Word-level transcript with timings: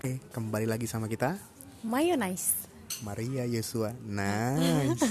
Oke, 0.00 0.16
kembali 0.32 0.64
lagi 0.64 0.88
sama 0.88 1.12
kita 1.12 1.36
Mayonnaise. 1.84 2.56
Maria 3.04 3.44
Yosua. 3.44 3.92
Nice. 4.00 4.96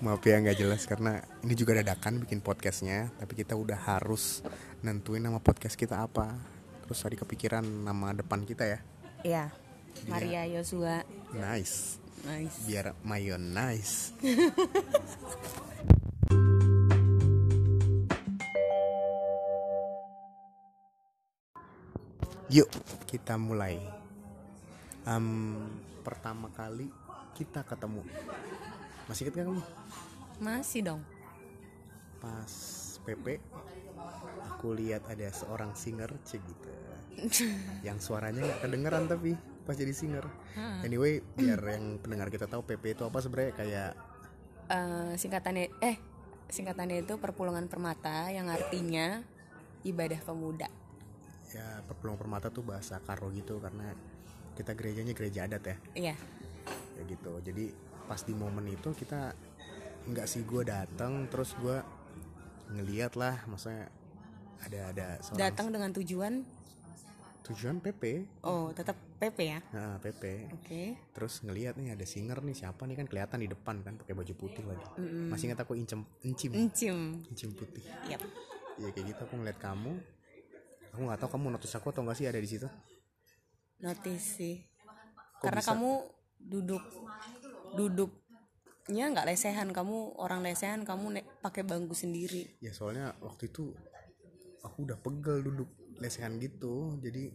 Maaf 0.00 0.24
ya 0.24 0.40
nggak 0.40 0.56
jelas 0.56 0.88
karena 0.88 1.20
ini 1.44 1.52
juga 1.52 1.76
dadakan 1.76 2.24
bikin 2.24 2.40
podcastnya, 2.40 3.12
tapi 3.20 3.36
kita 3.36 3.52
udah 3.52 3.76
harus 3.76 4.40
nentuin 4.80 5.20
nama 5.20 5.44
podcast 5.44 5.76
kita 5.76 6.00
apa. 6.00 6.40
Terus 6.88 6.96
tadi 6.96 7.20
kepikiran 7.20 7.84
nama 7.84 8.16
depan 8.16 8.40
kita 8.48 8.64
ya. 8.64 8.80
Iya. 9.28 9.52
Maria 10.08 10.48
Yosua. 10.48 11.04
Nice. 11.36 12.00
Nice. 12.24 12.64
Biar 12.64 12.96
mayonnaise. 13.04 14.16
Yuk 22.48 22.68
kita 23.08 23.36
mulai. 23.36 23.76
Em, 25.04 25.56
pertama 26.04 26.48
kali 26.52 26.88
kita 27.36 27.64
ketemu. 27.64 28.02
Masih 29.08 29.28
gak 29.28 29.44
kamu? 29.44 29.62
Masih 30.40 30.80
dong. 30.84 31.02
Pas 32.20 32.52
PP 33.04 33.40
aku 34.48 34.74
lihat 34.74 35.06
ada 35.06 35.28
seorang 35.30 35.72
singer 35.76 36.10
cek 36.24 36.40
gitu. 36.42 36.70
yang 37.86 37.98
suaranya 37.98 38.46
nggak 38.46 38.60
kedengeran 38.62 39.04
tapi 39.10 39.34
pas 39.66 39.74
jadi 39.74 39.92
singer. 39.92 40.24
Anyway, 40.82 41.20
biar 41.36 41.60
yang 41.62 41.98
pendengar 42.00 42.32
kita 42.32 42.46
tahu 42.48 42.64
PP 42.64 42.96
itu 42.96 43.02
apa 43.04 43.18
sebenarnya 43.20 43.52
kayak 43.54 43.92
Eh, 44.68 45.12
singkatannya 45.16 45.80
eh 45.80 45.96
singkatannya 46.52 47.00
itu 47.00 47.16
perpulungan 47.16 47.72
permata 47.72 48.28
yang 48.28 48.52
artinya 48.52 49.24
ibadah 49.80 50.20
pemuda. 50.20 50.68
Ya 51.52 51.80
perpulungan 51.88 52.20
permata 52.20 52.52
tuh 52.52 52.64
bahasa 52.64 53.00
karo 53.00 53.32
gitu 53.32 53.56
karena 53.60 53.92
kita 54.58 54.74
gerejanya 54.74 55.14
gereja 55.14 55.46
adat 55.46 55.62
ya. 55.64 55.76
Iya. 55.94 56.16
ya 56.98 57.02
gitu. 57.06 57.32
Jadi 57.40 57.70
pas 58.08 58.20
di 58.24 58.34
momen 58.34 58.66
itu 58.68 58.90
kita 58.96 59.32
nggak 60.08 60.26
sih 60.26 60.42
gue 60.42 60.64
datang 60.64 61.28
terus 61.28 61.52
gue 61.60 61.78
ngeliat 62.72 63.12
lah 63.16 63.44
maksudnya 63.44 63.92
ada 64.64 64.80
ada 64.90 65.06
seorang 65.20 65.40
Datang 65.40 65.66
dengan 65.70 65.90
tujuan? 65.94 66.34
Tujuan 67.48 67.80
PP 67.80 68.02
oh 68.44 68.72
tetap 68.76 68.96
PP 69.18 69.38
ya. 69.40 69.60
nah, 69.72 69.96
PP 69.98 70.52
Oke. 70.52 70.82
terus 71.16 71.40
ngeliat 71.40 71.80
nih 71.80 71.96
ada 71.96 72.04
singer 72.04 72.44
nih 72.44 72.56
siapa 72.56 72.84
nih? 72.84 72.96
Kan 72.98 73.06
kelihatan 73.08 73.38
di 73.40 73.48
depan 73.48 73.80
kan 73.80 73.94
pakai 73.96 74.12
baju 74.12 74.34
putih 74.36 74.64
lagi. 74.68 74.84
Masih 75.32 75.48
ingat 75.48 75.64
aku 75.64 75.72
incem 75.78 76.04
encim. 76.24 76.52
Encim. 76.52 77.24
encim 77.24 77.50
putih. 77.56 77.84
Yap. 78.10 78.20
ya 78.78 78.94
kayak 78.94 79.10
gitu 79.10 79.20
aku 79.26 79.34
ngeliat 79.42 79.58
kamu 79.58 79.98
aku 80.98 81.06
nggak 81.06 81.20
tahu 81.22 81.30
kamu 81.38 81.46
notice 81.54 81.78
aku 81.78 81.94
atau 81.94 82.02
nggak 82.02 82.18
sih 82.18 82.26
ada 82.26 82.36
di 82.36 82.50
situ 82.50 82.66
Notice 83.78 84.42
sih. 84.42 84.58
Kok 85.38 85.46
Karena 85.46 85.62
bisa? 85.62 85.70
kamu 85.70 85.90
duduk 86.42 86.82
duduknya 87.70 89.04
nggak 89.14 89.26
lesehan, 89.28 89.70
kamu 89.70 90.18
orang 90.18 90.42
lesehan, 90.42 90.82
kamu 90.82 91.14
pakai 91.38 91.62
bangku 91.62 91.94
sendiri. 91.94 92.58
ya 92.58 92.74
soalnya 92.74 93.14
waktu 93.22 93.46
itu 93.46 93.70
aku 94.64 94.82
udah 94.82 94.98
pegel 94.98 95.46
duduk 95.46 95.70
lesehan 95.98 96.38
gitu 96.38 96.98
jadi 96.98 97.30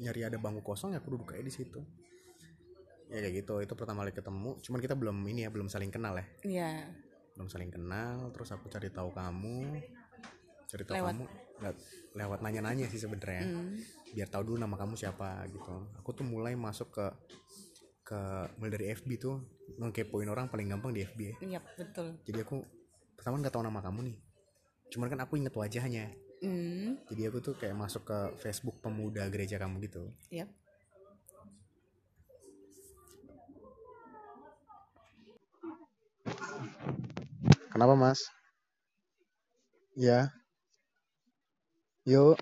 nyari 0.00 0.24
ada 0.24 0.40
bangku 0.40 0.64
kosong 0.64 0.96
ya 0.96 1.04
aku 1.04 1.12
duduk 1.12 1.36
kayak 1.36 1.44
di 1.44 1.52
situ 1.52 1.80
ya 3.08 3.20
kayak 3.20 3.44
gitu 3.44 3.60
itu 3.60 3.72
pertama 3.72 4.04
kali 4.04 4.12
ketemu 4.12 4.56
cuman 4.60 4.80
kita 4.80 4.94
belum 4.96 5.16
ini 5.24 5.44
ya 5.44 5.50
belum 5.52 5.68
saling 5.68 5.92
kenal 5.92 6.16
ya 6.16 6.24
Iya. 6.42 6.70
belum 7.36 7.48
saling 7.48 7.68
kenal 7.68 8.32
terus 8.32 8.48
aku 8.52 8.68
cari 8.68 8.88
tahu 8.88 9.12
kamu 9.12 9.84
cari 10.64 10.82
tahu 10.82 10.96
Lewat. 10.96 11.12
kamu 11.12 11.24
lewat, 11.60 11.76
lewat 12.14 12.38
nanya-nanya 12.40 12.86
sih 12.88 12.98
sebenarnya 12.98 13.46
Hmm. 13.46 13.78
biar 14.10 14.28
tahu 14.30 14.54
dulu 14.54 14.58
nama 14.58 14.74
kamu 14.74 14.94
siapa 14.94 15.46
gitu 15.50 15.74
aku 15.94 16.10
tuh 16.12 16.26
mulai 16.26 16.54
masuk 16.54 16.90
ke 16.90 17.06
ke 18.04 18.20
mulai 18.58 18.70
dari 18.70 18.86
FB 18.92 19.08
tuh 19.16 19.40
ngekepoin 19.80 20.28
orang 20.28 20.46
paling 20.46 20.68
gampang 20.68 20.92
di 20.92 21.02
FB 21.02 21.20
ya. 21.24 21.34
Iya, 21.40 21.60
betul. 21.74 22.20
jadi 22.22 22.44
aku 22.44 22.60
pertama 23.16 23.40
nggak 23.40 23.54
tahu 23.54 23.64
nama 23.64 23.80
kamu 23.80 24.00
nih 24.12 24.18
cuman 24.92 25.08
kan 25.08 25.20
aku 25.22 25.34
inget 25.36 25.54
wajahnya 25.54 26.12
Hmm. 26.44 27.00
jadi 27.08 27.32
aku 27.32 27.40
tuh 27.40 27.54
kayak 27.56 27.72
masuk 27.72 28.04
ke 28.04 28.18
Facebook 28.38 28.76
pemuda 28.78 29.24
gereja 29.32 29.56
kamu 29.56 29.80
gitu 29.88 30.12
Yap. 30.28 30.52
kenapa 37.70 37.94
mas 37.94 38.20
ya 39.94 40.30
yuk 42.04 42.38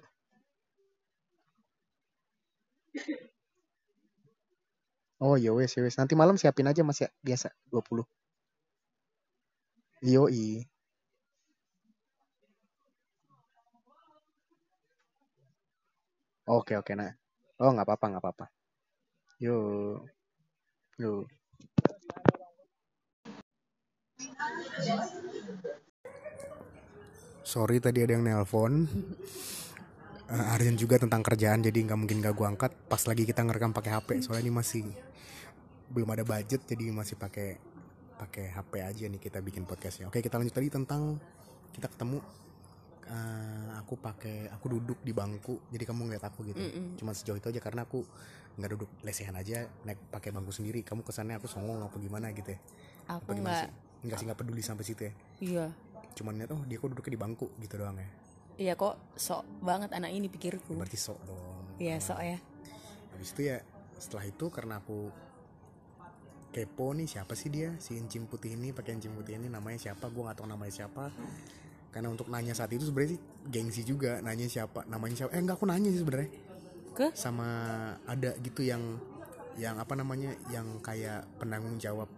oh 5.24 5.36
ya 5.44 5.50
wes 5.56 5.72
wes 5.78 5.96
nanti 6.00 6.14
malam 6.20 6.36
siapin 6.40 6.68
aja 6.70 6.82
mas 6.86 6.98
ya 7.02 7.08
biasa 7.26 7.48
20 7.70 8.04
Yoi. 10.02 10.66
Oke 16.50 16.74
oke 16.80 16.92
nah. 16.98 17.14
Oh 17.62 17.70
nggak 17.70 17.86
apa-apa 17.86 18.06
nggak 18.10 18.22
apa-apa. 18.22 18.46
Yuk. 19.44 20.02
Yuk. 20.98 21.26
Sorry 27.42 27.82
tadi 27.82 28.03
ada 28.03 28.14
yang 28.14 28.25
nelpon. 28.26 28.72
Eh, 30.32 30.54
Aryan 30.56 30.80
juga 30.80 30.97
tentang 30.97 31.20
kerjaan 31.20 31.60
jadi 31.60 31.76
nggak 31.76 31.98
mungkin 31.98 32.25
gak 32.25 32.32
gua 32.32 32.48
angkat 32.48 32.72
pas 32.88 33.04
lagi 33.04 33.28
kita 33.28 33.44
ngerekam 33.44 33.76
pakai 33.76 33.92
HP 33.92 34.25
soalnya 34.25 34.48
ini 34.48 34.53
masih 34.56 34.88
belum 35.92 36.08
ada 36.08 36.25
budget 36.25 36.64
jadi 36.64 36.88
masih 36.88 37.20
pakai 37.20 37.60
pakai 38.16 38.48
HP 38.48 38.72
aja 38.80 39.04
nih 39.12 39.20
kita 39.20 39.44
bikin 39.44 39.69
podcastnya. 39.69 40.08
Oke 40.08 40.25
kita 40.25 40.41
lanjut 40.41 40.56
tadi 40.56 40.72
tentang 40.72 41.20
kita 41.76 41.84
ketemu 41.92 42.25
eh, 43.12 43.69
aku 43.76 44.00
pakai 44.00 44.48
aku 44.48 44.72
duduk 44.72 45.04
di 45.04 45.12
bangku 45.12 45.69
jadi 45.69 45.84
kamu 45.84 46.09
ngeliat 46.09 46.24
aku 46.24 46.48
gitu. 46.48 46.64
Cuma 46.97 47.12
sejauh 47.12 47.36
itu 47.36 47.53
aja 47.53 47.60
karena 47.60 47.84
aku 47.84 48.00
nggak 48.56 48.70
duduk 48.72 48.88
lesehan 49.04 49.36
aja 49.36 49.69
naik 49.84 50.00
pakai 50.09 50.32
bangku 50.32 50.48
sendiri. 50.48 50.80
Kamu 50.80 51.04
kesannya 51.04 51.36
aku 51.36 51.44
songong 51.44 51.84
apa 51.84 52.00
gimana 52.00 52.32
gitu 52.32 52.56
ya? 52.56 52.59
Aku 53.20 53.36
nggak 53.36 53.69
sih? 53.69 53.70
Nggak 54.09 54.16
sih 54.16 54.24
nggak 54.32 54.38
peduli 54.41 54.64
sampai 54.64 54.84
situ 54.88 55.03
ya. 55.04 55.12
iya. 55.44 55.66
Cuman 56.14 56.38
lihat 56.38 56.50
oh 56.52 56.62
dia 56.68 56.76
kok 56.78 56.88
duduknya 56.92 57.12
di 57.16 57.20
bangku 57.20 57.46
gitu 57.60 57.74
doang 57.80 57.96
ya. 57.96 58.08
Iya 58.60 58.74
kok 58.76 59.00
sok 59.16 59.42
banget 59.64 59.90
anak 59.96 60.12
ini 60.12 60.28
pikirku. 60.28 60.76
Berarti 60.76 60.98
sok 61.00 61.18
dong. 61.24 61.80
Iya, 61.80 61.98
sok 61.98 62.20
ya. 62.20 62.38
Habis 63.16 63.30
itu 63.32 63.40
ya 63.48 63.58
setelah 63.96 64.24
itu 64.26 64.46
karena 64.50 64.82
aku 64.82 65.10
kepo 66.52 66.92
nih 66.92 67.08
siapa 67.08 67.32
sih 67.32 67.48
dia 67.48 67.72
si 67.80 67.96
encim 67.96 68.28
putih 68.28 68.58
ini 68.58 68.76
pakai 68.76 69.00
encim 69.00 69.16
putih 69.16 69.40
ini 69.40 69.48
namanya 69.48 69.80
siapa 69.80 70.12
gue 70.12 70.20
nggak 70.20 70.36
tahu 70.36 70.48
namanya 70.52 70.84
siapa 70.84 71.08
karena 71.94 72.08
untuk 72.12 72.28
nanya 72.28 72.52
saat 72.52 72.68
itu 72.76 72.84
sebenarnya 72.88 73.16
gengsi 73.48 73.88
juga 73.88 74.20
nanya 74.20 74.44
siapa 74.50 74.84
namanya 74.84 75.24
siapa 75.24 75.32
eh 75.32 75.40
enggak 75.40 75.56
aku 75.56 75.64
nanya 75.64 75.88
sih 75.88 76.00
sebenarnya 76.04 76.30
Ke? 76.92 77.08
sama 77.16 77.48
ada 78.04 78.36
gitu 78.44 78.60
yang 78.60 79.00
yang 79.56 79.80
apa 79.80 79.96
namanya 79.96 80.36
yang 80.52 80.76
kayak 80.84 81.24
penanggung 81.40 81.80
jawab 81.80 82.08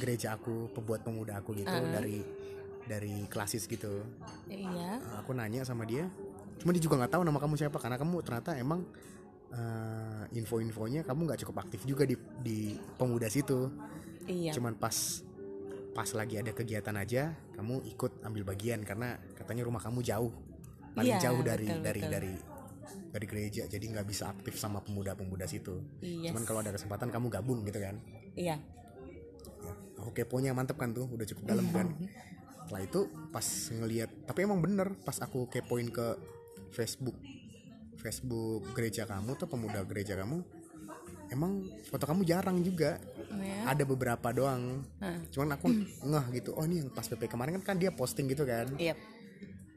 gereja 0.00 0.36
aku 0.36 0.68
pembuat 0.72 1.04
pemuda 1.04 1.40
aku 1.40 1.56
gitu 1.56 1.72
dari 1.72 2.20
dari 2.84 3.24
klasis 3.26 3.64
gitu 3.64 4.04
Iya. 4.46 5.00
Uh, 5.00 5.16
aku 5.20 5.32
nanya 5.32 5.62
sama 5.62 5.84
dia 5.84 6.08
cuma 6.54 6.70
dia 6.70 6.80
juga 6.80 6.96
nggak 6.96 7.12
tahu 7.12 7.22
nama 7.22 7.38
kamu 7.38 7.54
siapa 7.56 7.76
karena 7.76 7.96
kamu 7.96 8.16
ternyata 8.22 8.54
emang 8.54 8.86
uh, 9.50 10.24
info-infonya 10.30 11.02
kamu 11.02 11.20
nggak 11.26 11.40
cukup 11.42 11.56
aktif 11.62 11.82
juga 11.84 12.04
di 12.04 12.14
di 12.40 12.58
pemuda 12.96 13.26
situ 13.26 13.68
Iya. 14.24 14.56
cuman 14.56 14.72
pas 14.74 15.20
pas 15.92 16.08
lagi 16.10 16.40
ada 16.40 16.50
kegiatan 16.50 16.96
aja 16.96 17.36
kamu 17.54 17.84
ikut 17.86 18.24
ambil 18.24 18.42
bagian 18.46 18.80
karena 18.82 19.14
katanya 19.36 19.62
rumah 19.62 19.78
kamu 19.78 20.00
jauh 20.00 20.32
paling 20.92 21.12
Iya, 21.12 21.22
jauh 21.22 21.42
dari 21.42 21.68
betul, 21.68 21.82
dari 21.82 22.00
betul. 22.00 22.12
dari 22.12 22.32
dari 23.10 23.26
gereja 23.26 23.62
jadi 23.66 23.84
nggak 23.84 24.06
bisa 24.06 24.26
aktif 24.26 24.56
sama 24.56 24.80
pemuda-pemuda 24.80 25.44
situ 25.44 25.84
Iya. 26.00 26.32
cuman 26.32 26.42
kalau 26.42 26.60
ada 26.60 26.72
kesempatan 26.72 27.08
kamu 27.08 27.26
gabung 27.30 27.62
gitu 27.62 27.78
kan 27.78 28.00
Iya. 28.34 28.56
ya, 29.60 29.72
aku 29.98 30.10
keponya 30.12 30.50
mantep 30.50 30.74
kan 30.74 30.90
tuh 30.90 31.04
udah 31.06 31.26
cukup 31.26 31.44
dalam 31.46 31.66
kan 31.68 31.86
setelah 32.64 32.80
itu 32.80 33.00
pas 33.28 33.44
ngelihat 33.76 34.10
tapi 34.24 34.48
emang 34.48 34.64
bener 34.64 34.96
pas 35.04 35.20
aku 35.20 35.44
kepoin 35.52 35.92
ke 35.92 36.16
Facebook. 36.72 37.12
Facebook 38.00 38.64
gereja 38.72 39.04
kamu 39.04 39.36
tuh 39.36 39.44
pemuda 39.44 39.84
gereja 39.84 40.16
kamu 40.16 40.40
emang 41.28 41.64
foto 41.84 42.04
kamu 42.08 42.24
jarang 42.24 42.64
juga. 42.64 42.96
Ya. 43.34 43.66
ada 43.66 43.82
beberapa 43.82 44.30
doang. 44.30 44.86
Hah. 45.02 45.18
cuman 45.28 45.58
aku 45.58 45.66
ngeh 46.08 46.26
gitu 46.38 46.54
oh 46.54 46.64
ini 46.64 46.80
yang 46.80 46.88
pas 46.94 47.04
PP 47.04 47.26
kemarin 47.26 47.58
kan 47.60 47.74
kan 47.74 47.76
dia 47.76 47.90
posting 47.92 48.30
gitu 48.30 48.46
kan? 48.48 48.70
Iya. 48.80 48.94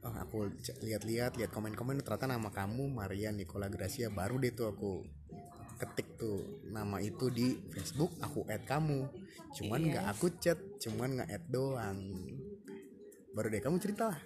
oh 0.06 0.13
aku 0.13 0.48
lihat-lihat 0.86 1.36
lihat 1.36 1.51
komen-komen 1.51 2.00
ternyata 2.00 2.30
nama 2.30 2.48
kamu 2.54 2.88
Maria 2.88 3.34
Nicola 3.36 3.68
Gracia. 3.68 4.07
Baru 4.13 4.39
deh 4.39 4.54
tuh 4.56 4.72
aku 4.72 5.04
ketik 5.81 6.16
tuh 6.16 6.63
nama 6.72 7.01
itu 7.04 7.28
di 7.34 7.57
Facebook 7.74 8.16
aku 8.24 8.48
add 8.48 8.63
kamu. 8.63 9.10
Cuman 9.57 9.92
nggak 9.92 10.06
aku 10.06 10.38
chat 10.38 10.62
cuman 10.78 11.18
nggak 11.18 11.30
add 11.34 11.45
doang 11.50 12.00
baru 13.38 13.54
deh 13.54 13.62
kamu 13.62 13.78
cerita 13.78 14.10
lah. 14.10 14.19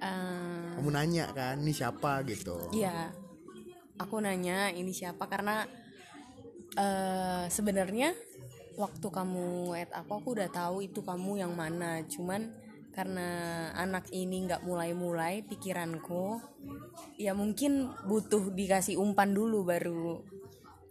Eh, 0.00 0.70
kamu 0.78 0.90
nanya 0.94 1.34
kan 1.34 1.58
ini 1.58 1.74
siapa 1.74 2.22
gitu. 2.30 2.70
Iya. 2.70 3.10
aku 4.00 4.16
nanya 4.16 4.72
ini 4.72 4.96
siapa 4.96 5.28
karena 5.28 5.68
eh 6.72 7.44
sebenarnya 7.52 8.16
waktu 8.80 9.06
kamu 9.12 9.76
add 9.76 9.92
aku 9.92 10.24
aku 10.24 10.28
udah 10.40 10.48
tahu 10.48 10.86
itu 10.86 11.04
kamu 11.04 11.42
yang 11.42 11.52
mana. 11.52 12.00
Cuman 12.08 12.48
karena 12.96 13.28
anak 13.76 14.08
ini 14.14 14.48
nggak 14.48 14.64
mulai-mulai 14.64 15.44
pikiranku 15.44 16.40
ya 17.20 17.36
mungkin 17.36 17.92
butuh 18.08 18.56
dikasih 18.56 18.96
umpan 18.96 19.36
dulu 19.36 19.68
baru. 19.68 20.24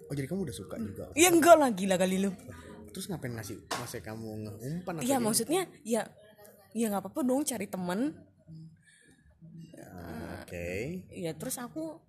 Oh 0.06 0.14
jadi 0.14 0.30
kamu 0.30 0.46
udah 0.46 0.56
suka 0.56 0.78
juga? 0.78 1.10
Ya 1.18 1.34
enggak 1.34 1.58
lah 1.58 1.74
gila 1.74 1.98
kali 1.98 2.30
lu. 2.30 2.32
Terus 2.94 3.10
ngapain 3.10 3.34
ngasih 3.34 3.58
masa 3.74 4.02
kamu 4.06 4.30
ngeumpan 4.46 4.94
atau 5.02 5.06
Iya 5.06 5.18
maksudnya 5.18 5.66
ya 5.82 6.06
ya 6.74 6.86
nggak 6.90 7.02
apa-apa 7.04 7.22
dong 7.22 7.42
cari 7.44 7.66
temen. 7.66 8.14
Ah, 9.80 10.44
oke. 10.44 10.70
Ya 11.10 11.32
terus 11.34 11.58
aku 11.58 12.00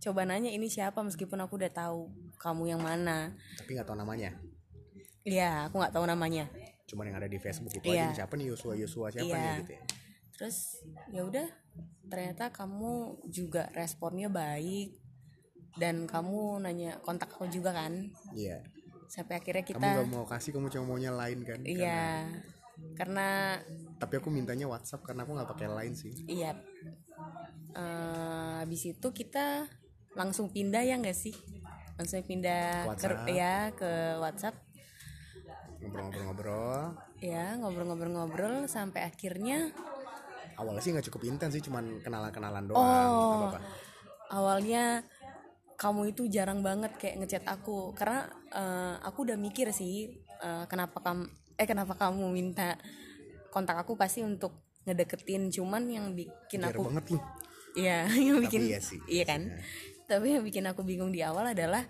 coba 0.00 0.24
nanya 0.24 0.48
ini 0.48 0.72
siapa 0.72 1.04
meskipun 1.04 1.36
aku 1.44 1.60
udah 1.60 1.72
tahu 1.72 2.08
kamu 2.40 2.72
yang 2.76 2.82
mana. 2.82 3.36
Tapi 3.60 3.76
nggak 3.76 3.86
tahu 3.86 3.98
namanya? 4.00 4.32
Iya 5.22 5.68
aku 5.68 5.76
nggak 5.76 5.92
tahu 5.92 6.04
namanya. 6.08 6.48
Cuman 6.88 7.12
yang 7.12 7.18
ada 7.20 7.28
di 7.28 7.36
Facebook 7.38 7.70
itu 7.76 7.92
Iya. 7.92 8.10
aja 8.10 8.24
siapa 8.24 8.34
nih 8.34 8.50
Yosua 8.50 8.74
Yosua 8.74 9.12
siapa 9.12 9.28
Iya. 9.28 9.36
nih 9.38 9.52
gitu 9.62 9.72
ya? 9.76 9.82
Terus 10.34 10.56
ya 11.12 11.22
udah 11.28 11.46
ternyata 12.08 12.48
kamu 12.50 13.20
juga 13.28 13.68
responnya 13.76 14.32
baik. 14.32 14.96
Dan 15.78 16.08
kamu 16.10 16.66
nanya 16.66 16.98
kontak 17.04 17.30
aku 17.30 17.46
juga 17.46 17.70
kan? 17.70 17.94
Iya. 18.34 18.58
Sampai 19.06 19.38
akhirnya 19.38 19.62
kamu 19.62 19.70
kita 19.78 19.86
nggak 19.86 20.10
mau 20.10 20.24
kasih 20.26 20.50
kamu 20.50 20.66
cuma 20.72 20.84
maunya 20.88 21.12
lain 21.14 21.44
kan? 21.46 21.60
Iya. 21.62 22.26
Karena 22.96 23.60
tapi 24.00 24.16
aku 24.16 24.32
mintanya 24.32 24.64
WhatsApp 24.64 25.04
karena 25.04 25.28
aku 25.28 25.36
nggak 25.36 25.50
pakai 25.52 25.68
line 25.68 25.92
sih. 25.94 26.12
Iya. 26.24 26.56
Eh, 27.76 28.54
habis 28.64 28.82
itu 28.88 29.08
kita 29.12 29.68
langsung 30.16 30.48
pindah 30.48 30.80
ya 30.80 30.96
nggak 30.96 31.14
sih? 31.14 31.36
Langsung 32.00 32.24
pindah 32.24 32.88
ke 32.96 33.36
ya 33.36 33.68
ke 33.76 34.16
WhatsApp. 34.16 34.56
Ngobrol-ngobrol-ngobrol. 35.84 36.96
Ya 37.20 37.60
ngobrol-ngobrol-ngobrol 37.60 38.64
sampai 38.72 39.04
akhirnya 39.04 39.68
awalnya 40.56 40.80
sih 40.80 40.92
nggak 40.96 41.06
cukup 41.12 41.28
intens 41.28 41.52
sih 41.60 41.62
cuman 41.64 42.00
kenalan-kenalan 42.00 42.64
doang. 42.72 42.80
Oh. 42.80 43.52
apa-apa. 43.52 43.60
Awalnya 44.32 45.04
kamu 45.76 46.16
itu 46.16 46.24
jarang 46.32 46.64
banget 46.64 46.96
kayak 46.96 47.20
ngechat 47.20 47.44
aku. 47.44 47.92
Karena 47.92 48.24
eh, 48.48 48.94
aku 49.04 49.28
udah 49.28 49.36
mikir 49.36 49.68
sih 49.76 50.08
eh, 50.40 50.64
kenapa 50.72 51.04
kamu 51.04 51.28
eh 51.60 51.68
kenapa 51.68 51.92
kamu 51.92 52.32
minta 52.32 52.80
kontak 53.50 53.76
aku 53.76 53.98
pasti 53.98 54.22
untuk 54.24 54.54
ngedeketin 54.88 55.52
cuman 55.52 55.84
yang 55.90 56.06
bikin 56.16 56.64
Biar 56.64 56.72
aku 56.72 56.88
banget 56.88 57.18
nih 57.18 57.22
Iya, 57.78 58.10
yang 58.30 58.38
bikin 58.42 58.66
iya 58.66 58.80
sih. 58.82 58.98
iya 59.06 59.24
kan. 59.26 59.50
Tapi 60.10 60.34
yang 60.34 60.42
bikin 60.42 60.66
aku 60.66 60.82
bingung 60.82 61.14
di 61.14 61.22
awal 61.22 61.54
adalah 61.54 61.86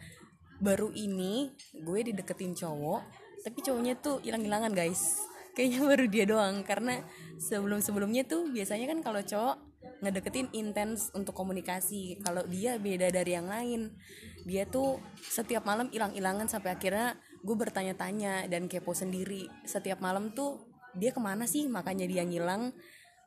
baru 0.60 0.92
ini 0.92 1.48
gue 1.72 2.00
dideketin 2.12 2.52
cowok, 2.52 3.00
tapi 3.40 3.58
cowoknya 3.64 3.96
tuh 3.96 4.20
hilang-hilangan 4.20 4.76
guys. 4.76 5.24
Kayaknya 5.56 5.80
baru 5.90 6.04
dia 6.08 6.24
doang 6.28 6.60
karena 6.62 7.00
sebelum-sebelumnya 7.40 8.28
tuh 8.28 8.52
biasanya 8.52 8.92
kan 8.92 9.00
kalau 9.00 9.20
cowok 9.24 9.56
ngedeketin 10.04 10.52
intens 10.52 11.08
untuk 11.16 11.32
komunikasi. 11.32 12.20
Kalau 12.20 12.44
dia 12.44 12.76
beda 12.76 13.08
dari 13.08 13.32
yang 13.32 13.48
lain. 13.48 13.96
Dia 14.44 14.64
tuh 14.68 15.00
setiap 15.20 15.64
malam 15.64 15.88
hilang-hilangan 15.92 16.48
sampai 16.48 16.76
akhirnya 16.76 17.16
gue 17.40 17.56
bertanya-tanya 17.56 18.48
dan 18.52 18.68
kepo 18.68 18.92
sendiri. 18.92 19.48
Setiap 19.64 20.04
malam 20.04 20.32
tuh 20.36 20.69
dia 20.94 21.10
ke 21.10 21.20
mana 21.20 21.44
sih? 21.44 21.66
Makanya 21.66 22.06
dia 22.06 22.22
ngilang. 22.22 22.75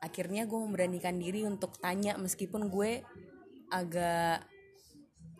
Akhirnya 0.00 0.44
gue 0.44 0.58
memberanikan 0.60 1.16
diri 1.16 1.48
untuk 1.48 1.80
tanya 1.80 2.20
meskipun 2.20 2.68
gue 2.68 3.00
agak 3.72 4.44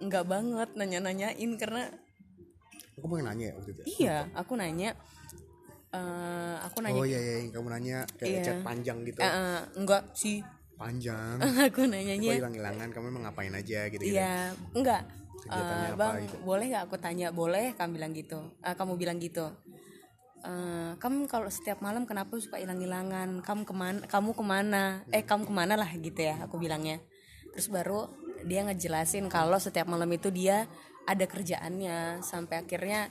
nggak 0.01 0.25
banget 0.27 0.69
nanya-nanyain 0.75 1.51
karena 1.55 1.87
aku 2.99 3.07
pengen 3.07 3.27
nanya 3.31 3.45
ya 3.51 3.55
waktu 3.55 3.71
itu 3.71 3.81
ya? 3.81 3.87
iya 3.95 4.19
aku 4.35 4.53
nanya. 4.57 4.91
Eh, 5.95 6.57
aku 6.67 6.83
nanya 6.83 6.99
oh 6.99 7.07
iya 7.07 7.21
iya 7.23 7.35
yang 7.47 7.53
kamu 7.55 7.69
nanya 7.71 7.99
kayak 8.19 8.31
Iya. 8.35 8.43
chat 8.43 8.59
panjang 8.67 8.99
gitu. 9.07 9.19
Eh, 9.23 9.61
enggak 9.79 10.03
sih. 10.17 10.43
Panjang. 10.75 11.39
Aku 11.71 11.87
kok 11.87 11.87
nanyanya 11.87 12.35
hilang-hilangan? 12.35 12.89
Kamu 12.91 13.07
emang 13.15 13.31
ngapain 13.31 13.55
aja 13.55 13.87
gitu 13.87 14.03
iya 14.03 14.51
enggak. 14.75 15.07
Apa 15.47 15.95
bang 15.95 16.15
gitu? 16.27 16.37
boleh 16.43 16.67
nggak 16.73 16.85
aku 16.91 16.97
tanya? 16.99 17.31
Boleh 17.31 17.79
kamu 17.79 17.95
bilang 17.95 18.11
gitu. 18.11 18.41
Eh, 18.59 18.75
kamu 18.75 18.99
bilang 18.99 19.23
gitu 19.23 19.47
Eh, 20.45 20.93
kamu 21.01 21.25
kalau 21.25 21.49
setiap 21.49 21.81
malam 21.81 22.05
kenapa 22.05 22.37
suka 22.37 22.61
hilang-hilangan? 22.61 23.41
Kamu 23.41 23.65
ke 23.65 23.73
mana 23.73 24.05
kamu 24.05 24.37
ke 24.37 24.45
mana? 24.45 25.01
Eh 25.09 25.25
kamu 25.25 25.49
ke 25.49 25.55
mana 25.57 25.73
lah 25.73 25.89
gitu 25.89 26.21
ya 26.21 26.37
aku 26.45 26.61
bilangnya. 26.61 27.01
Terus 27.57 27.73
baru 27.73 28.13
dia 28.45 28.61
ngejelasin 28.69 29.33
kalau 29.33 29.57
setiap 29.57 29.89
malam 29.89 30.13
itu 30.13 30.29
dia 30.29 30.69
ada 31.09 31.25
kerjaannya 31.25 32.21
sampai 32.21 32.61
akhirnya 32.61 33.09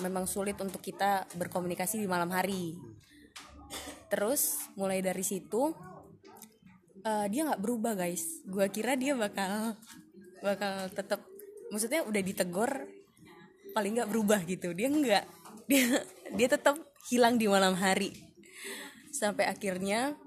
memang 0.00 0.24
sulit 0.24 0.56
untuk 0.56 0.80
kita 0.80 1.28
berkomunikasi 1.36 2.00
di 2.00 2.08
malam 2.08 2.32
hari. 2.32 2.80
Terus 4.08 4.72
mulai 4.72 5.04
dari 5.04 5.20
situ 5.20 5.76
eh, 7.04 7.26
dia 7.28 7.44
nggak 7.44 7.60
berubah 7.60 7.92
guys. 7.92 8.40
Gua 8.48 8.72
kira 8.72 8.96
dia 8.96 9.12
bakal 9.12 9.76
bakal 10.40 10.88
tetap 10.96 11.28
maksudnya 11.68 12.08
udah 12.08 12.24
ditegur 12.24 12.88
paling 13.76 14.00
nggak 14.00 14.08
berubah 14.08 14.40
gitu. 14.48 14.72
Dia 14.72 14.88
nggak 14.88 15.39
dia 15.70 16.02
dia 16.34 16.48
tetap 16.50 16.74
hilang 17.06 17.38
di 17.38 17.46
malam 17.46 17.78
hari. 17.78 18.10
Sampai 19.14 19.46
akhirnya 19.46 20.18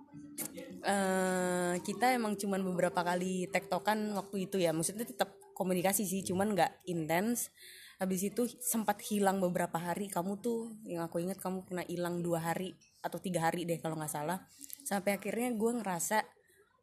eh, 0.84 1.76
kita 1.84 2.16
emang 2.16 2.40
cuman 2.40 2.64
beberapa 2.64 3.04
kali 3.04 3.52
tektokan 3.52 4.16
waktu 4.16 4.48
itu 4.48 4.64
ya. 4.64 4.72
Maksudnya 4.72 5.04
tetap 5.04 5.36
komunikasi 5.52 6.08
sih 6.08 6.24
cuman 6.24 6.56
nggak 6.56 6.88
intens. 6.88 7.52
Habis 8.00 8.34
itu 8.34 8.48
sempat 8.60 9.00
hilang 9.04 9.44
beberapa 9.44 9.76
hari. 9.76 10.08
Kamu 10.08 10.40
tuh 10.40 10.80
yang 10.88 11.04
aku 11.04 11.20
ingat 11.20 11.44
kamu 11.44 11.68
pernah 11.68 11.86
hilang 11.88 12.24
dua 12.24 12.40
hari 12.40 12.76
atau 13.04 13.20
tiga 13.20 13.52
hari 13.52 13.68
deh 13.68 13.84
kalau 13.84 14.00
nggak 14.00 14.12
salah. 14.12 14.48
Sampai 14.88 15.20
akhirnya 15.20 15.52
gue 15.52 15.72
ngerasa 15.80 16.24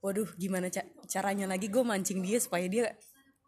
waduh 0.00 0.28
gimana 0.40 0.72
ca- 0.72 0.88
caranya 1.04 1.44
lagi 1.44 1.68
gue 1.68 1.84
mancing 1.84 2.24
dia 2.24 2.40
supaya 2.40 2.64
dia 2.72 2.96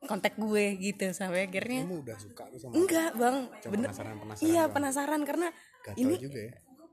kontak 0.07 0.35
gue 0.35 0.65
gitu 0.83 1.07
sampai 1.15 1.47
akhirnya. 1.47 1.87
Kamu 1.87 2.03
udah 2.03 2.17
suka 2.19 2.43
tuh 2.51 2.59
sama 2.59 2.73
enggak 2.75 3.11
bang. 3.15 3.37
Cuma 3.63 3.73
bener. 3.79 3.89
penasaran 3.91 4.17
penasaran 4.19 4.49
iya 4.51 4.63
doang. 4.67 4.75
penasaran 4.75 5.23
karena 5.23 5.49
gatel 5.87 6.01
ini 6.03 6.15
juga 6.19 6.41
ya? 6.43 6.53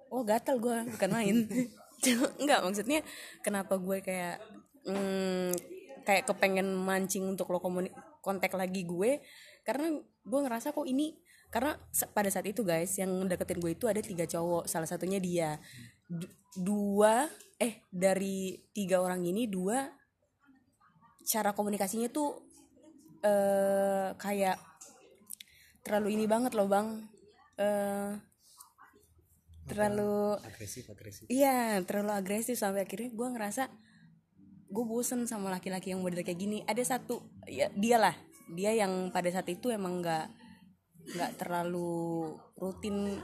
Oh 0.10 0.22
gatel 0.26 0.58
gue 0.62 0.78
bukan 0.98 1.10
main. 1.14 1.38
Enggak 2.40 2.64
maksudnya 2.64 3.00
kenapa 3.44 3.76
gue 3.76 4.00
kayak 4.00 4.40
mm, 4.88 5.52
kayak 6.08 6.24
kepengen 6.32 6.72
mancing 6.72 7.28
untuk 7.28 7.52
lo 7.52 7.60
komuni 7.60 7.92
kontak 8.24 8.56
lagi 8.56 8.88
gue? 8.88 9.20
Karena 9.68 9.92
gue 10.00 10.40
ngerasa 10.40 10.72
kok 10.72 10.88
ini 10.88 11.18
karena 11.50 11.76
pada 12.14 12.30
saat 12.30 12.46
itu 12.46 12.62
guys 12.62 12.94
yang 12.96 13.10
deketin 13.26 13.58
gue 13.58 13.74
itu 13.74 13.90
ada 13.90 14.00
tiga 14.00 14.24
cowok 14.30 14.70
salah 14.70 14.88
satunya 14.88 15.20
dia. 15.20 15.58
Du- 16.08 16.30
dua 16.56 17.30
eh 17.60 17.86
dari 17.92 18.58
tiga 18.74 19.04
orang 19.04 19.22
ini 19.28 19.46
dua 19.46 19.86
cara 21.30 21.54
komunikasinya 21.54 22.10
tuh 22.10 22.49
eh 23.20 24.10
kayak 24.16 24.58
terlalu 25.84 26.16
ini 26.16 26.26
banget 26.28 26.56
loh 26.56 26.68
bang 26.72 26.88
eh 27.60 28.12
terlalu 29.70 30.34
agresif 30.42 30.90
agresif 30.90 31.26
Iya, 31.30 31.78
terlalu 31.86 32.12
agresif 32.18 32.58
sampai 32.58 32.90
akhirnya 32.90 33.14
gue 33.14 33.28
ngerasa 33.38 33.64
gue 34.70 34.86
bosen 34.86 35.26
sama 35.26 35.50
laki-laki 35.54 35.94
yang 35.94 36.02
model 36.02 36.26
kayak 36.26 36.42
gini. 36.42 36.62
Ada 36.66 36.98
satu, 36.98 37.22
ya 37.46 37.70
dia 37.74 37.98
lah, 38.02 38.16
dia 38.54 38.74
yang 38.74 39.14
pada 39.14 39.30
saat 39.30 39.50
itu 39.50 39.70
emang 39.70 40.02
nggak 40.02 40.26
nggak 41.10 41.32
terlalu 41.42 42.38
rutin 42.54 43.18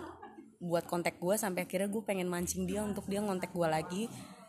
buat 0.57 0.89
kontak 0.89 1.21
gue 1.21 1.37
sampai 1.37 1.69
akhirnya 1.69 1.85
gue 1.85 2.01
pengen 2.01 2.25
mancing 2.25 2.65
dia 2.65 2.81
untuk 2.81 3.05
dia 3.05 3.21
ngontek 3.21 3.53
gue 3.53 3.67
lagi. 3.69 4.03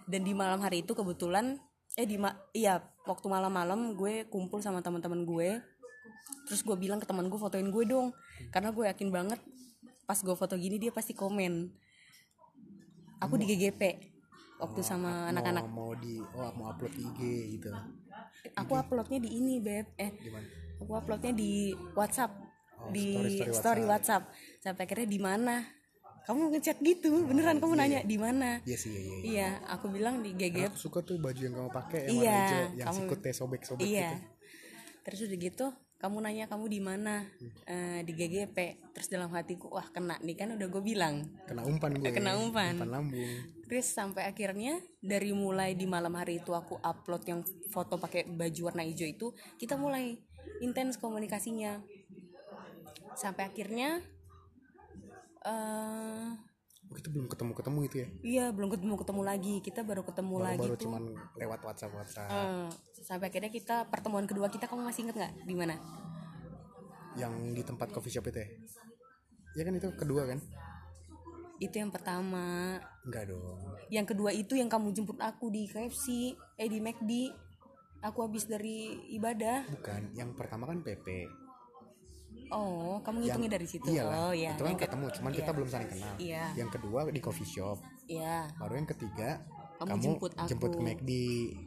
Dan 0.06 0.22
di 0.22 0.32
malam 0.32 0.62
hari 0.62 0.86
itu 0.86 0.94
kebetulan, 0.94 1.58
eh 1.96 2.04
di 2.04 2.20
ma 2.20 2.36
iya 2.52 2.78
waktu 3.08 3.26
malam-malam 3.26 3.96
gue 3.96 4.28
kumpul 4.28 4.60
sama 4.60 4.84
teman-teman 4.84 5.24
gue. 5.24 5.58
Terus 6.46 6.62
gue 6.62 6.76
bilang 6.78 7.02
ke 7.02 7.06
teman 7.08 7.26
gue 7.26 7.40
fotoin 7.40 7.66
gue 7.66 7.84
dong, 7.88 8.14
karena 8.54 8.70
gue 8.70 8.84
yakin 8.86 9.08
banget 9.10 9.40
pas 10.06 10.18
gue 10.22 10.36
foto 10.38 10.54
gini 10.54 10.78
dia 10.78 10.94
pasti 10.94 11.16
komen. 11.16 11.72
Aku 13.18 13.34
di 13.40 13.48
GGP 13.48 13.82
waktu 14.60 14.80
sama 14.84 15.26
anak-anak. 15.32 15.66
mau, 15.66 15.90
mau 15.90 15.92
di 15.96 16.20
oh 16.20 16.50
mau 16.54 16.70
upload 16.70 16.94
IG 16.94 17.20
gitu. 17.58 17.72
Aku 18.54 18.78
uploadnya 18.78 19.18
di 19.18 19.30
ini 19.40 19.58
beb. 19.58 19.90
Eh 19.98 20.14
gimana? 20.20 20.46
aku 20.80 20.92
uploadnya 20.92 21.32
di 21.32 21.72
WhatsApp. 21.96 22.32
Oh, 22.76 22.92
di 22.92 23.40
story-story 23.40 23.56
story, 23.56 23.82
WhatsApp. 23.88 24.28
sampai 24.60 24.84
akhirnya 24.84 25.08
di 25.08 25.16
mana 25.16 25.64
kamu 26.26 26.50
ngechat 26.52 26.78
gitu 26.80 27.09
beneran 27.23 27.56
kamu 27.56 27.75
nanya 27.75 28.00
di 28.02 28.16
mana? 28.16 28.59
Iya 28.62 28.76
sih 28.76 28.90
iya 28.90 28.99
iya, 28.99 29.14
iya. 29.14 29.23
iya 29.23 29.49
aku 29.71 29.87
bilang 29.88 30.21
di 30.21 30.35
GGP 30.35 30.68
aku 30.68 30.78
suka 30.80 30.99
tuh 31.00 31.16
baju 31.16 31.38
yang 31.38 31.54
kamu 31.54 31.71
pakai 31.71 32.00
yang 32.02 32.11
Iya, 32.12 32.18
warna 32.18 32.35
hijau 32.37 32.59
yang 32.75 32.87
kamu- 32.87 32.99
sikutnya 33.00 33.33
sobek-sobek 33.33 33.85
iya. 33.85 34.11
gitu. 34.11 34.16
Terus 35.02 35.18
udah 35.23 35.38
gitu 35.40 35.66
kamu 35.97 36.16
nanya 36.21 36.45
kamu 36.45 36.64
di 36.66 36.80
mana? 36.80 37.25
Hmm. 37.25 37.50
Eh, 37.64 38.00
di 38.02 38.12
GGP 38.12 38.56
terus 38.90 39.06
dalam 39.06 39.30
hatiku 39.30 39.71
wah 39.71 39.87
kena 39.87 40.18
nih 40.18 40.35
kan 40.35 40.50
udah 40.50 40.66
gue 40.66 40.83
bilang. 40.85 41.25
Kena 41.45 41.62
umpan 41.62 41.95
gue 41.95 42.11
Kena 42.11 42.35
umpan. 42.35 42.75
umpan. 42.75 42.90
lambung. 42.90 43.33
Terus 43.64 43.87
sampai 43.88 44.26
akhirnya 44.26 44.76
dari 44.99 45.30
mulai 45.30 45.73
di 45.73 45.87
malam 45.87 46.12
hari 46.12 46.38
itu 46.38 46.52
aku 46.52 46.76
upload 46.76 47.23
yang 47.25 47.40
foto 47.68 47.97
pakai 47.97 48.26
baju 48.26 48.61
warna 48.64 48.83
hijau 48.83 49.06
itu 49.06 49.26
kita 49.56 49.75
mulai 49.75 50.18
intens 50.59 50.99
komunikasinya. 50.99 51.80
Sampai 53.14 53.47
akhirnya 53.47 54.02
eh 55.46 56.28
Oh, 56.86 56.94
kita 56.94 57.10
belum 57.10 57.26
ketemu 57.26 57.50
ketemu 57.50 57.78
itu 57.82 57.96
ya? 57.98 58.08
iya 58.22 58.44
belum 58.54 58.70
ketemu 58.70 58.94
ketemu 58.94 59.22
lagi. 59.26 59.54
Kita 59.58 59.82
baru 59.82 60.06
ketemu 60.06 60.34
baru, 60.38 60.46
lagi 60.46 60.60
baru 60.62 60.74
tuh. 60.78 60.82
cuman 60.86 61.02
lewat 61.34 61.60
WhatsApp 61.66 61.92
WhatsApp. 61.98 62.30
Eh, 62.30 62.68
sampai 63.02 63.26
akhirnya 63.26 63.50
kita 63.50 63.90
pertemuan 63.90 64.22
kedua 64.22 64.46
kita 64.46 64.70
kamu 64.70 64.86
masih 64.86 65.02
inget 65.02 65.18
nggak 65.18 65.34
di 65.50 65.54
mana? 65.58 65.74
Yang 67.18 67.34
di 67.58 67.62
tempat 67.66 67.90
coffee 67.90 68.14
shop 68.14 68.30
itu 68.30 68.38
ya? 68.38 68.48
Ya 69.58 69.62
kan 69.66 69.74
itu 69.74 69.88
kedua 69.98 70.30
kan? 70.30 70.38
Itu 71.58 71.74
yang 71.74 71.90
pertama. 71.90 72.78
Enggak 73.02 73.34
dong. 73.34 73.58
Yang 73.90 74.06
kedua 74.14 74.30
itu 74.30 74.54
yang 74.54 74.70
kamu 74.70 74.94
jemput 74.94 75.18
aku 75.18 75.50
di 75.50 75.66
KFC 75.66 76.38
eh 76.38 76.68
di 76.70 76.78
McD 76.78 77.34
aku 77.98 78.22
habis 78.22 78.46
dari 78.46 78.94
ibadah. 79.10 79.66
Bukan 79.74 80.14
yang 80.14 80.38
pertama 80.38 80.70
kan 80.70 80.86
PP 80.86 81.26
oh 82.50 82.98
kamu 83.00 83.16
ngitungnya 83.22 83.50
dari 83.52 83.66
situ? 83.66 83.86
iyalah 83.88 84.28
oh 84.28 84.32
ya 84.32 84.54
itu 84.54 84.62
kan 84.62 84.70
yang 84.70 84.78
ke- 84.78 84.86
ketemu 84.86 85.06
cuman 85.12 85.30
kita 85.32 85.50
belum 85.50 85.68
saling 85.68 85.90
kenal. 85.90 86.14
Iya. 86.16 86.44
yang 86.54 86.70
kedua 86.70 87.00
di 87.08 87.20
coffee 87.20 87.46
shop. 87.46 87.78
Iya. 88.06 88.46
Baru 88.56 88.74
yang 88.74 88.86
ketiga 88.86 89.42
Kamu 89.76 89.88
kamu, 89.92 90.02
jemput 90.02 90.32
jemput, 90.46 90.70
aku. 90.72 90.78
ke 90.78 90.86
McD 90.86 91.10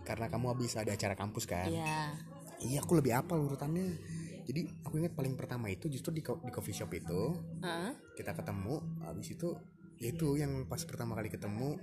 karena 0.02 0.26
kamu 0.28 0.46
habis 0.50 0.74
ada 0.74 0.92
acara 0.92 1.14
kampus 1.14 1.46
kan. 1.46 1.68
Iya. 1.68 2.16
Iya 2.60 2.78
aku 2.82 2.96
lebih 2.96 3.14
apal 3.14 3.40
urutannya. 3.40 3.96
Jadi 4.44 4.66
aku 4.82 4.98
ingat 4.98 5.14
paling 5.14 5.38
pertama 5.38 5.70
itu 5.70 5.86
justru 5.88 6.10
di, 6.10 6.26
di 6.26 6.52
coffee 6.52 6.74
shop 6.74 6.90
itu 6.92 7.38
Heeh. 7.62 7.92
kita 8.18 8.34
ketemu 8.34 8.82
habis 9.04 9.30
itu 9.30 9.54
ya 10.02 10.10
itu 10.10 10.40
yang 10.40 10.66
pas 10.66 10.82
pertama 10.82 11.14
kali 11.14 11.30
ketemu 11.30 11.78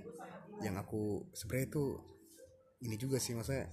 yang 0.59 0.75
aku 0.75 1.29
sebenarnya 1.31 1.69
itu 1.69 1.83
ini 2.81 2.97
juga 2.97 3.21
sih 3.21 3.37
maksudnya 3.37 3.69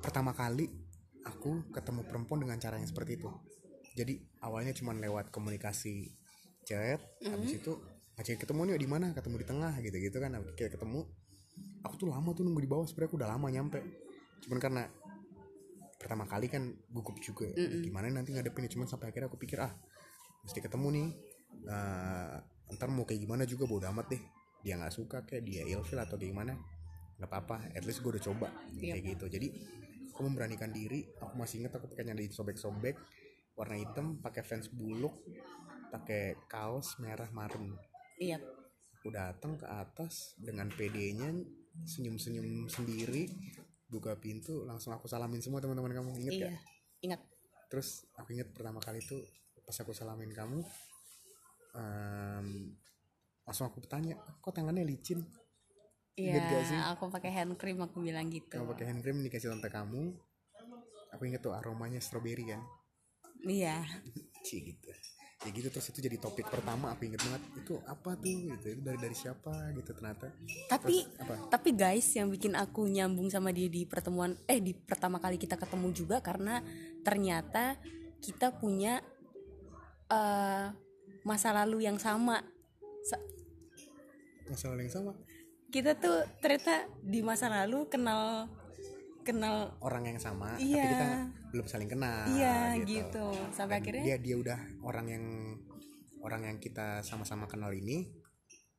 pertama 0.00 0.30
kali 0.32 0.70
aku 1.24 1.66
ketemu 1.72 2.06
perempuan 2.06 2.40
dengan 2.40 2.56
cara 2.56 2.78
yang 2.78 2.86
seperti 2.86 3.18
itu 3.18 3.28
jadi 3.94 4.18
awalnya 4.42 4.74
cuma 4.74 4.90
lewat 4.90 5.30
komunikasi 5.30 6.10
chat 6.66 6.98
habis 7.22 7.62
itu 7.62 7.78
ngajak 8.18 8.42
ketemu 8.42 8.60
nih 8.70 8.74
di 8.78 8.88
mana? 8.90 9.06
Ketemu 9.14 9.36
di 9.42 9.46
tengah 9.46 9.74
gitu 9.78 9.96
gitu 10.02 10.16
kan. 10.18 10.34
Kayak 10.58 10.78
ketemu. 10.78 11.06
Aku 11.86 11.94
tuh 11.94 12.10
lama 12.10 12.34
tuh 12.34 12.42
nunggu 12.42 12.58
di 12.58 12.70
bawah 12.70 12.86
sebenarnya 12.86 13.10
aku 13.14 13.16
udah 13.22 13.30
lama 13.30 13.46
nyampe. 13.50 13.78
Cuman 14.42 14.58
karena 14.58 14.82
pertama 15.94 16.26
kali 16.26 16.50
kan 16.50 16.74
gugup 16.90 17.16
juga 17.22 17.48
gimana 17.54 18.10
nanti 18.10 18.34
ngadepinnya? 18.34 18.70
Cuman 18.70 18.90
sampai 18.90 19.14
akhirnya 19.14 19.30
aku 19.30 19.38
pikir 19.38 19.62
ah 19.62 19.70
mesti 20.42 20.58
ketemu 20.58 20.88
nih. 20.90 21.08
Eh, 21.70 22.34
ntar 22.74 22.90
mau 22.90 23.06
kayak 23.06 23.22
gimana 23.22 23.46
juga 23.46 23.70
bodo 23.70 23.86
amat 23.94 24.10
deh. 24.10 24.22
Dia 24.66 24.74
nggak 24.74 24.90
suka 24.90 25.22
kayak 25.22 25.42
dia 25.46 25.62
ilfil 25.70 26.00
atau 26.02 26.18
kayak 26.18 26.34
gimana 26.34 26.58
nggak 27.22 27.30
apa-apa. 27.30 27.70
At 27.78 27.86
least 27.86 28.02
gue 28.02 28.10
udah 28.10 28.24
coba. 28.26 28.50
Kayak 28.74 29.14
gitu. 29.14 29.30
Jadi 29.30 29.48
aku 30.10 30.26
memberanikan 30.26 30.74
diri. 30.74 31.06
Aku 31.22 31.38
masih 31.38 31.62
inget 31.62 31.78
aku 31.78 31.86
pakainya 31.86 32.18
di 32.18 32.26
sobek-sobek 32.26 32.98
warna 33.54 33.78
hitam 33.78 34.18
pakai 34.18 34.42
fans 34.42 34.66
buluk 34.70 35.14
pakai 35.94 36.34
kaos 36.50 36.98
merah 36.98 37.30
marun. 37.30 37.70
Iya. 38.18 38.42
Aku 38.98 39.14
datang 39.14 39.54
ke 39.54 39.66
atas 39.68 40.34
dengan 40.34 40.66
PD-nya 40.74 41.30
senyum-senyum 41.86 42.66
sendiri 42.66 43.30
buka 43.86 44.18
pintu 44.18 44.66
langsung 44.66 44.90
aku 44.90 45.06
salamin 45.06 45.38
semua 45.38 45.62
teman-teman 45.62 45.94
kamu 45.94 46.10
inget 46.18 46.34
iya 46.34 46.46
gak? 46.50 46.54
ingat. 47.02 47.20
Terus 47.70 48.06
aku 48.18 48.34
inget 48.34 48.50
pertama 48.50 48.82
kali 48.82 48.98
itu 48.98 49.22
pas 49.62 49.76
aku 49.78 49.94
salamin 49.94 50.34
kamu 50.34 50.58
em, 51.78 52.74
langsung 53.46 53.70
aku 53.70 53.78
tanya 53.86 54.18
kok 54.18 54.50
tangannya 54.50 54.82
licin? 54.82 55.22
Iya 56.14 56.42
aku 56.94 57.10
pakai 57.10 57.30
hand 57.30 57.54
cream 57.58 57.82
aku 57.82 58.02
bilang 58.02 58.30
gitu. 58.30 58.50
Kamu 58.50 58.74
pakai 58.74 58.86
hand 58.90 59.02
cream 59.02 59.22
dikasih 59.22 59.50
tante 59.54 59.70
kamu. 59.70 60.14
Aku 61.14 61.22
inget 61.26 61.42
tuh 61.42 61.54
aromanya 61.54 62.02
strawberry 62.02 62.50
kan 62.50 62.62
iya. 63.46 63.84
Gitu. 64.44 64.90
Ya 65.44 65.50
gitu 65.52 65.68
terus 65.68 65.88
itu 65.92 66.00
jadi 66.04 66.16
topik 66.16 66.48
pertama 66.48 66.92
aku 66.92 67.04
inget 67.08 67.20
banget. 67.20 67.42
Itu 67.64 67.80
apa 67.84 68.16
tuh 68.16 68.28
gitu. 68.28 68.76
Itu 68.76 68.80
dari 68.80 68.96
dari 69.00 69.16
siapa 69.16 69.52
gitu 69.76 69.92
ternyata. 69.92 70.32
Tapi 70.68 71.04
Terus 71.04 71.20
apa? 71.20 71.34
tapi 71.52 71.68
guys 71.76 72.08
yang 72.12 72.28
bikin 72.32 72.52
aku 72.56 72.84
nyambung 72.88 73.28
sama 73.28 73.52
dia 73.52 73.68
di 73.68 73.84
pertemuan 73.84 74.36
eh 74.48 74.60
di 74.60 74.72
pertama 74.72 75.20
kali 75.20 75.36
kita 75.36 75.56
ketemu 75.60 75.88
juga 75.92 76.20
karena 76.24 76.64
ternyata 77.04 77.76
kita 78.20 78.52
punya 78.56 79.00
eh 80.08 80.68
masa 81.24 81.52
lalu 81.52 81.88
yang 81.88 81.96
sama. 82.00 82.40
Sa- 83.04 83.24
masalah 84.48 84.80
yang 84.80 84.92
sama? 84.92 85.12
Kita 85.68 85.96
tuh 85.96 86.24
ternyata 86.40 86.84
di 87.00 87.20
masa 87.20 87.48
lalu 87.48 87.84
kenal 87.88 88.48
kenal 89.24 89.74
orang 89.80 90.04
yang 90.14 90.18
sama 90.20 90.54
Iya. 90.60 90.84
tapi 90.84 90.88
kita 90.92 91.08
belum 91.50 91.66
saling 91.66 91.90
kenal 91.90 92.28
iya 92.30 92.76
gitu, 92.84 93.26
sampai 93.50 93.80
Dan 93.80 93.82
akhirnya 93.82 94.04
dia 94.04 94.16
dia 94.20 94.36
udah 94.36 94.60
orang 94.84 95.06
yang 95.08 95.24
orang 96.24 96.42
yang 96.48 96.56
kita 96.60 97.04
sama-sama 97.04 97.44
kenal 97.44 97.72
ini 97.72 98.08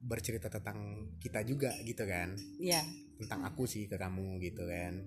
bercerita 0.02 0.50
tentang 0.50 1.10
kita 1.22 1.42
juga 1.46 1.74
gitu 1.82 2.06
kan. 2.06 2.34
Iya. 2.62 2.82
Tentang 3.22 3.42
aku 3.46 3.66
sih 3.66 3.90
ke 3.90 3.98
kamu 3.98 4.38
gitu 4.42 4.66
kan. 4.66 5.02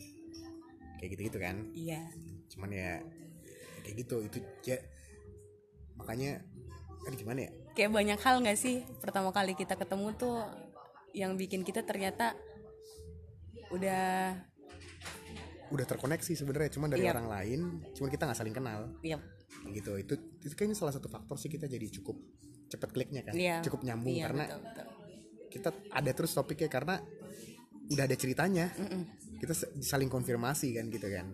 Kayak 0.98 1.10
gitu 1.14 1.22
gitu 1.30 1.38
kan. 1.38 1.56
Iya. 1.74 2.02
Cuman 2.50 2.70
ya 2.74 2.98
kayak 3.86 3.96
gitu. 4.06 4.16
Itu 4.26 4.38
ya 4.66 4.78
makanya 5.98 6.42
kan 7.06 7.14
gimana 7.14 7.46
ya? 7.46 7.50
Kayak 7.74 7.94
banyak 7.94 8.18
hal 8.22 8.36
nggak 8.42 8.58
sih? 8.58 8.82
Pertama 8.98 9.30
kali 9.30 9.54
kita 9.54 9.78
ketemu 9.78 10.14
tuh 10.18 10.38
yang 11.14 11.34
bikin 11.38 11.62
kita 11.62 11.82
ternyata 11.86 12.34
udah 13.74 14.34
udah 15.68 15.84
terkoneksi 15.84 16.32
sebenarnya 16.34 16.70
cuman 16.70 16.88
dari 16.88 17.02
Iya. 17.02 17.12
orang 17.12 17.28
lain 17.28 17.60
cuman 17.92 18.08
kita 18.08 18.22
nggak 18.24 18.38
saling 18.38 18.52
kenal 18.52 18.80
ya 19.00 19.18
Kayak 19.48 19.72
gitu 19.74 19.92
itu 19.96 20.14
itu 20.40 20.54
kayaknya 20.54 20.76
salah 20.76 20.92
satu 20.92 21.06
faktor 21.06 21.34
sih 21.34 21.46
kita 21.46 21.64
jadi 21.64 21.86
cukup 21.90 22.16
cepet 22.68 22.88
kliknya 22.90 23.22
kan 23.22 23.32
Iya. 23.32 23.60
cukup 23.60 23.80
nyambung 23.82 24.12
iya, 24.12 24.24
karena 24.26 24.44
betul, 24.44 24.60
betul. 24.62 24.86
kita 25.48 25.68
ada 25.90 26.10
terus 26.10 26.32
topiknya 26.32 26.68
karena 26.68 26.94
udah 27.88 28.04
ada 28.04 28.12
ceritanya 28.14 28.68
Mm-mm. 28.70 29.02
kita 29.38 29.52
sa- 29.52 29.72
saling 29.78 30.06
konfirmasi 30.06 30.72
kan 30.72 30.88
gitu 30.88 31.06
kan 31.06 31.32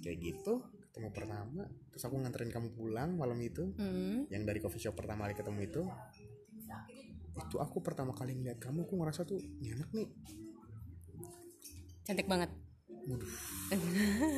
kayak 0.00 0.18
gitu 0.20 0.58
ketemu 0.84 1.08
pertama 1.10 1.62
terus 1.88 2.02
aku 2.02 2.16
nganterin 2.16 2.50
kamu 2.50 2.70
pulang 2.70 3.14
malam 3.14 3.38
itu 3.38 3.70
Mm. 3.72 4.26
yang 4.28 4.42
dari 4.42 4.58
coffee 4.58 4.78
shop 4.80 4.94
pertama 4.94 5.24
kali 5.24 5.34
ketemu 5.34 5.60
itu 5.64 5.82
itu 7.32 7.56
aku 7.56 7.78
pertama 7.80 8.10
kali 8.10 8.34
ngeliat 8.34 8.58
kamu 8.58 8.84
aku 8.84 8.94
ngerasa 8.96 9.22
tuh 9.22 9.38
anak 9.64 9.90
nih 9.92 10.10
cantik 12.02 12.26
banget 12.26 12.50
waduh. 13.08 13.32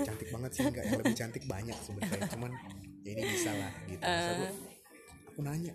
Cantik 0.07 0.29
banget 0.31 0.51
sih 0.55 0.63
enggak 0.67 0.85
yang 0.87 1.01
lebih 1.01 1.17
cantik 1.17 1.45
banyak 1.49 1.79
sebenarnya. 1.83 2.29
Cuman 2.31 2.51
ya 3.03 3.11
ini 3.17 3.23
bisa 3.27 3.51
lah 3.55 3.73
gitu. 3.91 4.03
Terus 4.03 4.27
aku, 4.31 4.47
aku 5.33 5.41
nanya 5.43 5.73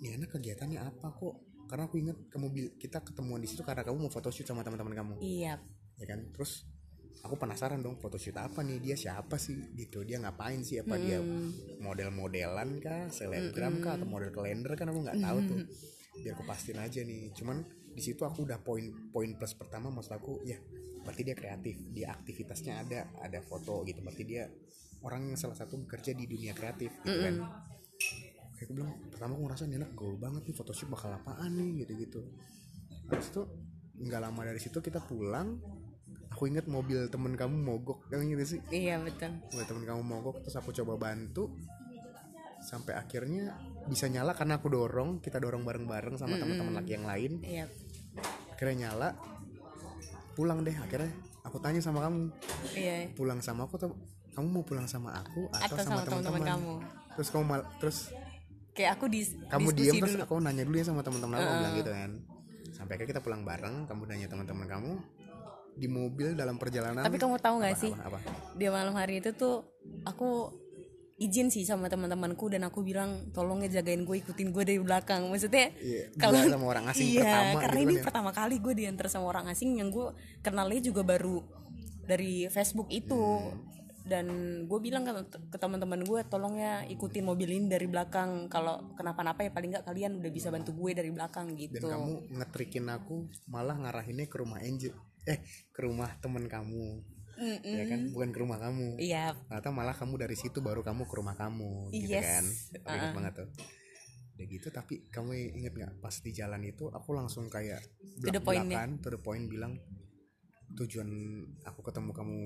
ini 0.00 0.08
anak 0.12 0.28
kegiatannya 0.36 0.80
apa 0.80 1.08
kok? 1.08 1.34
Karena 1.66 1.84
aku 1.88 1.96
inget 1.98 2.18
kamu 2.30 2.46
kita 2.78 3.02
ketemuan 3.02 3.42
di 3.42 3.48
situ 3.50 3.64
karena 3.66 3.82
kamu 3.82 4.06
mau 4.06 4.12
photoshoot 4.12 4.46
sama 4.46 4.62
teman-teman 4.62 4.94
kamu. 4.94 5.14
Iya. 5.24 5.58
Ya 5.96 6.06
kan? 6.06 6.30
Terus 6.30 6.68
aku 7.24 7.34
penasaran 7.40 7.82
dong 7.82 7.98
photoshoot 7.98 8.36
apa 8.38 8.62
nih? 8.62 8.78
Dia 8.78 8.96
siapa 8.96 9.34
sih? 9.40 9.56
Gitu. 9.74 10.04
Dia 10.06 10.22
ngapain 10.22 10.62
sih? 10.62 10.78
Apa 10.78 10.94
dia 11.00 11.18
model-modelan 11.82 12.78
kah? 12.78 13.10
Selebgram 13.10 13.82
kah? 13.82 13.98
Atau 13.98 14.06
model 14.06 14.30
kalender 14.30 14.78
kan 14.78 14.92
aku 14.92 15.00
nggak 15.02 15.18
tahu 15.18 15.38
tuh. 15.48 15.58
Biar 16.22 16.32
aku 16.38 16.44
pastiin 16.46 16.78
aja 16.78 17.00
nih. 17.02 17.34
Cuman 17.34 17.66
di 17.96 18.02
situ 18.04 18.28
aku 18.28 18.44
udah 18.44 18.60
poin 18.60 18.92
poin 19.08 19.32
plus 19.40 19.56
pertama 19.56 19.88
maksud 19.88 20.12
aku 20.20 20.44
ya 20.44 20.60
berarti 21.00 21.22
dia 21.24 21.32
kreatif 21.32 21.80
dia 21.96 22.12
aktivitasnya 22.12 22.84
ada 22.84 23.00
ada 23.24 23.40
foto 23.40 23.80
gitu 23.88 24.04
berarti 24.04 24.24
dia 24.28 24.44
orang 25.00 25.32
yang 25.32 25.38
salah 25.40 25.56
satu 25.56 25.80
bekerja 25.80 26.12
di 26.12 26.28
dunia 26.28 26.52
kreatif 26.52 26.92
gitu 27.06 27.20
kan. 27.24 27.36
Kayak 28.56 28.66
aku 28.68 28.72
bilang 28.72 28.92
pertama 29.12 29.32
aku 29.36 29.42
ngerasa 29.48 29.64
anak 29.68 29.92
gaul 29.92 30.16
banget 30.16 30.42
nih 30.48 30.56
photoshoot 30.56 30.88
bakal 30.88 31.12
apaan 31.12 31.52
nih? 31.56 31.84
gitu 31.84 31.92
gitu 31.96 32.20
habis 33.06 33.30
itu 33.30 33.42
nggak 34.02 34.20
lama 34.20 34.40
dari 34.42 34.58
situ 34.58 34.82
kita 34.82 34.98
pulang 34.98 35.62
aku 36.32 36.50
inget 36.50 36.66
mobil 36.66 37.06
temen 37.08 37.32
kamu 37.38 37.54
mogok 37.54 38.10
yang 38.12 38.28
gitu 38.28 38.58
sih? 38.58 38.60
Iya 38.68 39.00
betul. 39.00 39.40
Mobil 39.40 39.64
temen 39.64 39.84
kamu 39.88 40.02
mogok 40.04 40.36
terus 40.44 40.56
aku 40.58 40.74
coba 40.74 40.98
bantu 41.00 41.54
sampai 42.60 42.98
akhirnya 42.98 43.54
bisa 43.86 44.10
nyala 44.10 44.34
karena 44.34 44.58
aku 44.58 44.68
dorong 44.68 45.22
kita 45.22 45.38
dorong 45.38 45.62
bareng-bareng 45.62 46.18
sama 46.18 46.34
teman-teman 46.36 46.76
laki 46.82 46.92
yang 46.98 47.06
lain. 47.06 47.32
Iya 47.40 47.70
akhirnya 48.56 48.88
nyala. 48.88 49.12
Pulang 50.32 50.64
deh 50.64 50.72
akhirnya 50.72 51.12
aku 51.44 51.60
tanya 51.60 51.84
sama 51.84 52.00
kamu. 52.08 52.32
Iya. 52.72 53.12
Pulang 53.12 53.44
sama 53.44 53.68
aku 53.68 53.76
tuh 53.76 53.92
kamu 54.32 54.46
mau 54.48 54.64
pulang 54.64 54.88
sama 54.88 55.16
aku 55.16 55.48
atau, 55.48 55.76
atau 55.76 55.84
sama 55.84 56.00
teman-teman? 56.04 56.40
kamu? 56.44 56.74
Terus 57.16 57.28
kamu 57.32 57.44
mal 57.44 57.62
terus 57.80 57.98
kayak 58.76 59.00
aku 59.00 59.08
di 59.08 59.24
kamu 59.48 59.68
diam 59.72 59.94
terus 60.04 60.16
aku 60.20 60.36
nanya 60.36 60.68
dulu 60.68 60.76
ya 60.76 60.84
sama 60.84 61.00
teman-teman 61.00 61.36
aku 61.40 61.52
bilang 61.60 61.74
gitu 61.76 61.90
kan. 61.92 62.10
Sampai 62.72 62.92
akhirnya 62.96 63.10
kita 63.16 63.22
pulang 63.24 63.42
bareng 63.44 63.88
kamu 63.88 64.02
nanya 64.08 64.26
teman-teman 64.28 64.66
kamu 64.68 64.92
di 65.76 65.88
mobil 65.92 66.32
dalam 66.32 66.56
perjalanan. 66.56 67.04
Tapi 67.04 67.20
kamu 67.20 67.36
tahu 67.40 67.54
nggak 67.60 67.76
sih? 67.76 67.92
apa, 67.92 68.16
apa? 68.16 68.32
di 68.56 68.64
malam 68.68 68.96
hari 68.96 69.20
itu 69.20 69.36
tuh 69.36 69.64
aku 70.08 70.48
izin 71.16 71.48
sih 71.48 71.64
sama 71.64 71.88
teman-temanku 71.88 72.52
dan 72.52 72.68
aku 72.68 72.84
bilang 72.84 73.32
tolong 73.32 73.64
ya 73.64 73.80
jagain 73.80 74.04
gue 74.04 74.20
ikutin 74.20 74.52
gue 74.52 74.64
dari 74.68 74.80
belakang. 74.80 75.24
Maksudnya 75.32 75.72
Iya, 75.80 76.12
kalau 76.20 76.36
sama 76.44 76.66
orang 76.68 76.86
asing 76.92 77.08
iya 77.16 77.24
pertama 77.24 77.60
karena 77.64 77.78
gitu 77.80 77.84
ini 77.88 77.94
kan 77.94 77.96
ya. 77.96 78.04
pertama 78.04 78.30
kali 78.36 78.56
gue 78.60 78.74
diantar 78.76 79.06
sama 79.08 79.26
orang 79.32 79.46
asing 79.48 79.80
yang 79.80 79.88
gue 79.88 80.12
kenalnya 80.44 80.80
juga 80.84 81.02
baru 81.04 81.40
dari 82.04 82.46
Facebook 82.52 82.92
itu. 82.92 83.16
Hmm. 83.16 83.74
dan 84.06 84.30
gue 84.70 84.78
bilang 84.78 85.02
ke, 85.02 85.34
ke 85.50 85.58
teman-teman 85.58 85.98
gue 86.06 86.22
tolong 86.30 86.54
ya 86.62 86.86
ikutin 86.86 87.26
mobil 87.26 87.50
ini 87.50 87.66
dari 87.66 87.90
belakang. 87.90 88.46
Kalau 88.46 88.94
kenapa-napa 88.94 89.42
ya 89.42 89.50
paling 89.50 89.74
nggak 89.74 89.82
kalian 89.82 90.22
udah 90.22 90.30
bisa 90.30 90.54
bantu 90.54 90.78
gue 90.78 90.94
dari 90.94 91.10
belakang 91.10 91.50
dan 91.50 91.58
gitu. 91.58 91.90
kamu 91.90 92.38
ngetrikin 92.38 92.86
aku 92.86 93.26
malah 93.50 93.74
ngarahinnya 93.74 94.30
ke 94.30 94.38
rumah 94.38 94.62
Angel 94.62 94.94
eh 95.26 95.42
ke 95.74 95.80
rumah 95.82 96.14
temen 96.22 96.46
kamu 96.46 97.02
Mm-mm. 97.36 97.76
ya 97.76 97.84
kan? 97.86 98.00
Bukan 98.10 98.28
ke 98.32 98.38
rumah 98.40 98.58
kamu. 98.58 98.96
Iya. 98.96 99.36
Ternyata 99.46 99.68
malah 99.70 99.92
kamu 99.92 100.14
dari 100.16 100.36
situ 100.36 100.58
baru 100.60 100.80
kamu 100.80 101.04
ke 101.04 101.14
rumah 101.14 101.36
kamu 101.36 101.92
gitu 101.92 102.12
Yes. 102.12 102.24
kan? 102.24 102.44
Aku 102.44 102.88
ingat 102.90 103.04
Uh-uh. 103.04 103.16
banget 103.16 103.32
tuh. 103.36 103.48
Udah 104.36 104.46
gitu 104.46 104.68
tapi 104.68 104.94
kamu 105.08 105.30
inget 105.56 105.72
nggak 105.72 105.92
pas 105.98 106.12
di 106.12 106.30
jalan 106.30 106.60
itu 106.60 106.88
aku 106.88 107.16
langsung 107.16 107.48
kayak 107.48 107.80
ya? 107.80 108.20
belak-belakan 108.20 109.00
to 109.00 109.08
the 109.08 109.16
point 109.16 109.48
bilang 109.48 109.80
tujuan 110.76 111.08
aku 111.64 111.80
ketemu 111.80 112.10
kamu 112.12 112.38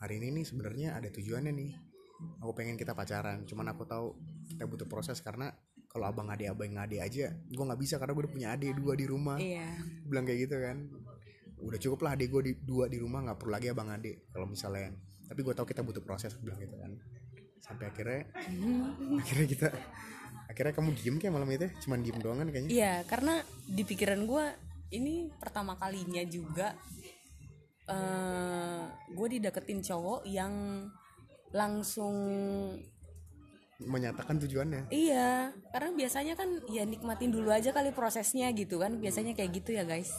hari 0.00 0.20
ini 0.20 0.40
nih 0.40 0.44
sebenarnya 0.44 0.88
ada 0.96 1.08
tujuannya 1.08 1.52
nih. 1.52 1.72
Aku 2.42 2.50
pengen 2.52 2.74
kita 2.74 2.92
pacaran 2.92 3.46
cuman 3.46 3.72
aku 3.72 3.86
tahu 3.86 4.18
kita 4.50 4.66
butuh 4.66 4.84
proses 4.84 5.22
karena 5.22 5.54
kalau 5.88 6.04
abang 6.04 6.28
ade 6.28 6.44
abang 6.44 6.76
ade 6.76 7.00
aja 7.00 7.30
gue 7.32 7.64
nggak 7.64 7.80
bisa 7.80 7.96
karena 7.96 8.12
gue 8.12 8.22
udah 8.26 8.32
punya 8.34 8.48
ade 8.52 8.68
dua 8.76 8.92
di 8.92 9.06
rumah. 9.06 9.38
Iya. 9.40 9.80
Bilang 10.04 10.26
kayak 10.26 10.40
gitu 10.44 10.56
kan 10.60 10.76
udah 11.62 11.78
cukup 11.78 12.06
lah 12.06 12.14
adik 12.14 12.28
gue 12.30 12.42
di, 12.48 12.52
dua 12.62 12.86
di 12.86 12.98
rumah 13.02 13.24
nggak 13.26 13.38
perlu 13.38 13.52
lagi 13.54 13.68
abang 13.70 13.90
adik 13.90 14.30
kalau 14.30 14.46
misalnya 14.46 14.94
tapi 15.28 15.44
gue 15.44 15.54
tahu 15.54 15.68
kita 15.68 15.84
butuh 15.84 16.00
proses 16.00 16.32
bilang 16.40 16.58
gitu 16.58 16.74
kan. 16.80 16.96
Sampai 17.60 17.92
akhirnya 17.92 18.24
akhirnya 19.22 19.46
kita 19.46 19.68
akhirnya 20.48 20.72
kamu 20.72 20.90
diem 20.96 21.16
kayak 21.20 21.34
malam 21.36 21.48
itu 21.52 21.68
cuman 21.84 22.00
diem 22.00 22.18
doang 22.18 22.40
kan 22.40 22.48
kayaknya? 22.48 22.70
Iya, 22.72 22.94
karena 23.04 23.44
di 23.68 23.82
pikiran 23.84 24.24
gue 24.24 24.44
ini 24.96 25.28
pertama 25.36 25.76
kalinya 25.76 26.24
juga 26.24 26.72
eh 27.88 28.84
gue 29.12 29.28
dideketin 29.36 29.84
cowok 29.84 30.24
yang 30.24 30.88
langsung 31.52 32.16
menyatakan 33.78 34.42
tujuannya? 34.42 34.90
Iya, 34.90 35.54
karena 35.70 35.90
biasanya 35.94 36.34
kan 36.34 36.50
ya 36.66 36.82
nikmatin 36.82 37.30
dulu 37.30 37.54
aja 37.54 37.70
kali 37.70 37.94
prosesnya 37.94 38.50
gitu 38.50 38.82
kan, 38.82 38.98
biasanya 38.98 39.38
kayak 39.38 39.62
gitu 39.62 39.70
ya 39.76 39.86
guys. 39.86 40.10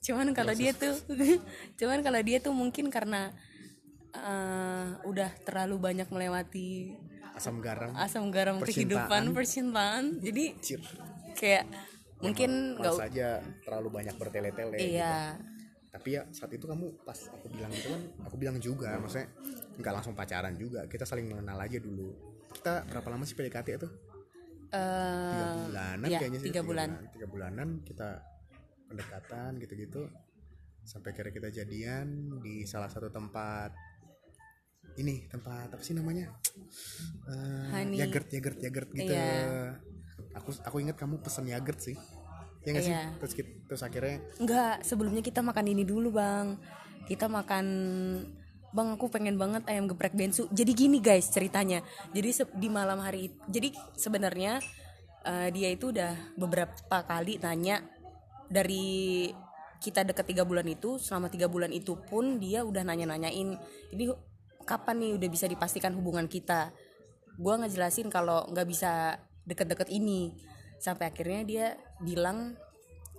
Cuman 0.00 0.32
kalau 0.32 0.56
dia 0.56 0.72
tuh, 0.72 0.96
cuman 1.80 2.00
kalau 2.00 2.20
dia 2.24 2.40
tuh 2.40 2.56
mungkin 2.56 2.88
karena 2.88 3.30
eh, 4.16 4.86
udah 5.04 5.30
terlalu 5.44 5.76
banyak 5.76 6.08
melewati 6.08 6.96
asam 7.36 7.60
garam. 7.62 7.92
asam 7.94 8.28
garam 8.28 8.58
Percintaan. 8.58 9.06
kehidupan 9.06 9.22
percintaan, 9.32 10.04
jadi 10.18 10.44
Cir. 10.60 10.82
kayak 11.38 11.64
mungkin 12.20 12.76
nggak 12.76 12.92
Males 12.96 13.06
aja 13.06 13.28
terlalu 13.64 13.88
banyak 13.88 14.14
bertele-tele 14.18 14.76
gitu. 14.76 14.92
iya. 14.98 15.36
Tapi 15.90 16.08
ya 16.16 16.22
saat 16.30 16.52
itu 16.54 16.64
kamu 16.68 17.02
pas 17.02 17.16
aku 17.32 17.50
bilang 17.50 17.72
gitu 17.74 17.90
kan 17.90 18.02
aku 18.22 18.36
bilang 18.38 18.56
juga 18.62 18.94
maksudnya 19.00 19.26
nggak 19.80 19.92
langsung 19.94 20.14
pacaran 20.16 20.54
juga. 20.56 20.84
Kita 20.88 21.04
saling 21.08 21.26
mengenal 21.28 21.56
aja 21.60 21.78
dulu. 21.80 22.12
Kita 22.50 22.84
berapa 22.88 23.08
lama 23.08 23.24
sih 23.24 23.34
PDKT 23.38 23.68
itu? 23.78 23.88
Tiga 24.70 24.78
eh 24.78 25.54
bulanan 25.66 26.06
iya, 26.06 26.18
kayaknya 26.22 26.38
sih. 26.38 26.46
tiga 26.50 26.62
bulan. 26.62 26.88
tiga 27.10 27.26
bulanan 27.26 27.68
kita 27.82 28.08
pendekatan 28.90 29.62
gitu-gitu 29.62 30.10
sampai 30.82 31.14
kira 31.14 31.30
kita 31.30 31.54
jadian 31.54 32.40
di 32.42 32.66
salah 32.66 32.90
satu 32.90 33.06
tempat 33.06 33.70
ini 34.98 35.30
tempat 35.30 35.70
apa 35.70 35.82
sih 35.86 35.94
namanya? 35.94 36.34
Honey. 37.70 38.02
yogurt 38.02 38.26
yogurt 38.34 38.58
yogurt 38.58 38.90
gitu. 38.90 39.12
Iya. 39.14 39.78
aku 40.34 40.50
aku 40.66 40.76
ingat 40.82 40.98
kamu 40.98 41.22
pesen 41.22 41.46
yogurt 41.46 41.78
sih. 41.78 41.94
Ya 42.66 42.74
nggak 42.74 42.84
sih? 42.84 42.92
Iya. 42.92 43.04
terus 43.22 43.32
kita- 43.32 43.56
terus 43.70 43.82
akhirnya? 43.86 44.18
Enggak, 44.42 44.82
sebelumnya 44.82 45.22
kita 45.22 45.40
makan 45.40 45.66
ini 45.70 45.86
dulu 45.86 46.10
bang. 46.18 46.58
Kita 47.06 47.30
makan 47.30 47.66
Bang 48.70 48.94
aku 48.94 49.10
pengen 49.10 49.34
banget 49.34 49.66
ayam 49.66 49.90
geprek 49.90 50.14
bensu. 50.14 50.46
Jadi 50.54 50.70
gini 50.78 51.02
guys 51.02 51.26
ceritanya. 51.26 51.82
Jadi 52.14 52.30
di 52.54 52.70
malam 52.70 53.02
hari 53.02 53.34
Jadi 53.50 53.74
sebenarnya 53.98 54.62
eh, 55.26 55.48
Dia 55.50 55.74
itu 55.74 55.90
udah 55.90 56.38
beberapa 56.38 57.02
kali 57.02 57.42
nanya 57.42 57.82
Dari 58.50 59.30
kita 59.80 60.04
deket 60.04 60.26
tiga 60.26 60.44
bulan 60.44 60.66
itu 60.66 60.98
Selama 61.00 61.30
tiga 61.30 61.46
bulan 61.46 61.72
itu 61.72 61.96
pun 62.10 62.36
Dia 62.36 62.66
udah 62.66 62.84
nanya-nanyain 62.84 63.56
Ini 63.94 64.04
kapan 64.70 65.02
nih 65.02 65.12
udah 65.18 65.28
bisa 65.30 65.46
dipastikan 65.50 65.96
hubungan 65.98 66.30
kita? 66.30 66.70
Gua 67.40 67.58
ngejelasin 67.58 68.12
kalau 68.12 68.46
nggak 68.52 68.68
bisa 68.68 69.16
deket-deket 69.48 69.88
ini. 69.90 70.30
Sampai 70.78 71.10
akhirnya 71.10 71.40
dia 71.42 71.66
bilang 71.98 72.54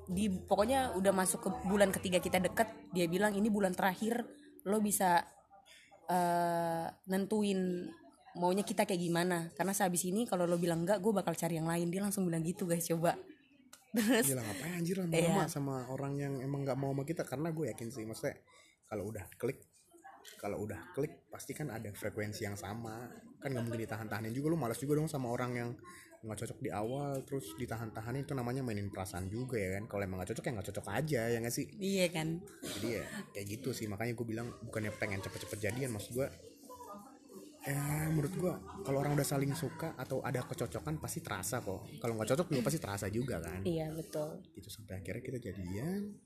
di 0.08 0.32
pokoknya 0.32 0.98
udah 0.98 1.13
masuk 1.13 1.39
ke 1.44 1.50
bulan 1.67 1.91
ketiga 1.94 2.20
kita 2.20 2.41
deket 2.41 2.67
dia 2.91 3.06
bilang 3.06 3.32
ini 3.38 3.48
bulan 3.48 3.72
terakhir 3.72 4.26
lo 4.67 4.82
bisa 4.82 5.24
eh, 6.10 6.88
nentuin 7.08 7.89
maunya 8.38 8.63
kita 8.63 8.88
kayak 8.88 9.02
gimana. 9.02 9.52
Karena 9.58 9.76
sehabis 9.76 10.08
ini 10.08 10.24
kalau 10.24 10.48
lo 10.48 10.56
bilang 10.56 10.88
enggak 10.88 11.04
gue 11.04 11.12
bakal 11.12 11.36
cari 11.36 11.60
yang 11.60 11.67
lain. 11.67 11.91
Dia 11.91 12.02
langsung 12.06 12.24
bilang 12.24 12.46
gitu 12.46 12.63
guys 12.63 12.88
coba 12.88 13.17
terus 13.92 14.26
gila 14.32 14.42
ngapain 14.44 14.74
anjir 14.80 14.96
Iya. 14.96 15.04
lama-lama 15.08 15.44
sama 15.52 15.76
orang 15.92 16.14
yang 16.16 16.34
emang 16.40 16.64
nggak 16.64 16.80
mau 16.80 16.92
sama 16.96 17.04
kita? 17.04 17.24
Karena 17.28 17.52
gue 17.52 17.66
yakin 17.72 17.88
sih 17.92 18.04
maksudnya 18.08 18.40
kalau 18.88 19.08
udah 19.12 19.26
klik 19.36 19.60
kalau 20.38 20.62
udah 20.64 20.78
klik 20.94 21.28
pasti 21.34 21.52
kan 21.58 21.74
ada 21.74 21.90
frekuensi 21.92 22.46
yang 22.46 22.56
sama. 22.56 23.10
Kan 23.42 23.52
nggak 23.52 23.64
mungkin 23.68 23.82
ditahan-tahanin 23.84 24.32
juga 24.32 24.54
lu 24.54 24.58
malas 24.60 24.78
juga 24.78 24.96
dong 24.96 25.10
sama 25.10 25.28
orang 25.34 25.52
yang 25.58 25.70
nggak 26.22 26.38
cocok 26.38 26.60
di 26.62 26.70
awal 26.70 27.26
terus 27.26 27.58
ditahan-tahanin 27.58 28.30
itu 28.30 28.38
namanya 28.38 28.62
mainin 28.62 28.94
perasaan 28.94 29.26
juga 29.28 29.58
ya 29.58 29.82
kan? 29.82 29.90
Kalau 29.90 30.02
emang 30.06 30.22
nggak 30.22 30.30
cocok 30.36 30.46
ya 30.46 30.52
nggak 30.54 30.68
cocok 30.70 30.86
aja 30.94 31.22
ya 31.34 31.38
nggak 31.42 31.56
sih? 31.56 31.66
Iya 31.82 32.06
kan. 32.14 32.28
Jadi 32.62 32.88
ya 33.02 33.04
kayak 33.34 33.46
gitu 33.50 33.70
sih. 33.74 33.90
Makanya 33.90 34.14
gue 34.14 34.26
bilang 34.30 34.54
bukannya 34.62 34.94
pengen 35.02 35.20
cepet-cepet 35.26 35.58
jadian 35.58 35.90
maksud 35.90 36.14
gue 36.14 36.28
eh 37.62 37.78
menurut 38.10 38.34
gue 38.34 38.54
kalau 38.82 38.97
orang 39.00 39.13
udah 39.13 39.28
saling 39.28 39.54
suka 39.54 39.93
atau 39.93 40.17
ada 40.19 40.41
kecocokan 40.41 40.97
pasti 40.97 41.21
terasa 41.21 41.62
kok. 41.62 41.86
Kalau 41.97 42.13
nggak 42.15 42.30
cocok 42.32 42.47
juga 42.50 42.62
pasti 42.63 42.80
terasa 42.82 43.06
juga 43.08 43.38
kan. 43.38 43.62
Iya 43.62 43.93
betul. 43.93 44.41
Gitu 44.52 44.65
sampai 44.67 44.97
akhirnya 44.97 45.21
kita 45.21 45.38
jadian 45.39 46.17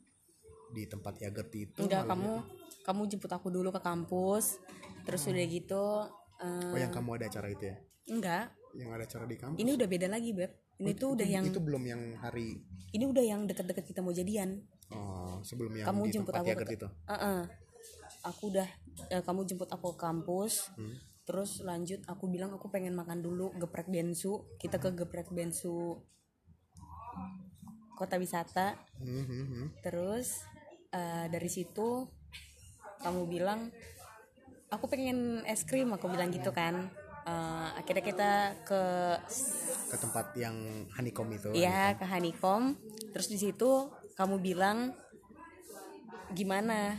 di 0.71 0.83
tempat 0.85 1.19
yogurt 1.19 1.51
itu. 1.51 1.75
Enggak 1.77 2.07
kamu 2.07 2.33
kamu 2.81 3.01
jemput 3.09 3.31
aku 3.31 3.47
dulu 3.49 3.69
ke 3.69 3.81
kampus 3.81 4.61
terus 5.03 5.21
udah 5.25 5.45
gitu 5.45 5.85
eh, 6.39 6.71
oh 6.71 6.79
yang 6.79 6.89
kamu 6.89 7.19
ada 7.19 7.25
acara 7.27 7.47
itu 7.47 7.63
ya? 7.65 7.77
Enggak. 8.07 8.45
Yang 8.73 8.89
ada 8.91 9.03
acara 9.03 9.25
di 9.25 9.35
kampus? 9.35 9.57
Ini 9.57 9.69
udah 9.71 9.87
beda 9.87 10.07
lagi 10.07 10.29
beb. 10.31 10.51
Ini 10.75 10.91
Oh, 10.91 10.95
tuh 10.97 11.09
udah 11.15 11.27
yang 11.29 11.45
itu 11.45 11.59
belum 11.59 11.83
yang 11.83 12.01
hari? 12.17 12.59
Ini 12.91 13.03
udah 13.05 13.23
yang 13.23 13.41
deket-deket 13.43 13.83
kita 13.85 13.99
mau 13.99 14.11
jadian. 14.11 14.59
Oh 14.87 15.39
sebelum 15.41 15.71
yang 15.73 15.83
kamu 15.85 16.01
di 16.05 16.11
jemput 16.13 16.31
tempat 16.31 16.41
aku 16.41 16.49
yogurt 16.49 16.69
ke- 16.69 16.77
itu? 16.77 16.87
Uh-uh. 17.05 17.41
aku 18.23 18.43
udah 18.49 18.67
eh, 19.09 19.19
kamu 19.21 19.41
jemput 19.45 19.67
aku 19.67 19.91
ke 19.91 19.99
kampus 19.99 20.71
Hmm. 20.75 20.95
Terus 21.25 21.65
lanjut 21.65 22.05
aku 22.05 22.29
bilang 22.29 22.53
aku 22.53 22.69
pengen 22.69 22.93
makan 22.93 23.25
dulu 23.25 23.51
geprek 23.57 23.89
bensu. 23.89 24.45
Kita 24.61 24.77
ke 24.77 24.93
geprek 24.93 25.33
bensu 25.33 25.97
kota 27.97 28.21
wisata. 28.21 28.77
Hmm, 29.01 29.25
hmm, 29.25 29.45
hmm. 29.49 29.67
terus 29.81 30.45
eh, 30.93 31.25
dari 31.27 31.49
situ 31.49 32.05
kamu 33.01 33.27
bilang 33.27 33.73
aku 34.69 34.85
pengen 34.87 35.41
es 35.49 35.65
krim 35.65 35.89
aku 35.91 36.05
bilang 36.07 36.29
gitu 36.29 36.53
kan. 36.53 36.87
Eh, 37.25 37.69
akhirnya 37.81 38.03
kita 38.05 38.31
ke 38.61 38.81
ke 39.89 39.95
tempat 39.97 40.37
yang 40.37 40.85
honeycomb 40.93 41.33
itu 41.33 41.49
Iya 41.57 41.97
ke 41.97 42.05
Honeycomb. 42.05 42.77
Terus 43.09 43.27
di 43.33 43.41
situ 43.41 43.89
kamu 44.13 44.37
bilang 44.45 44.93
gimana 46.33 46.95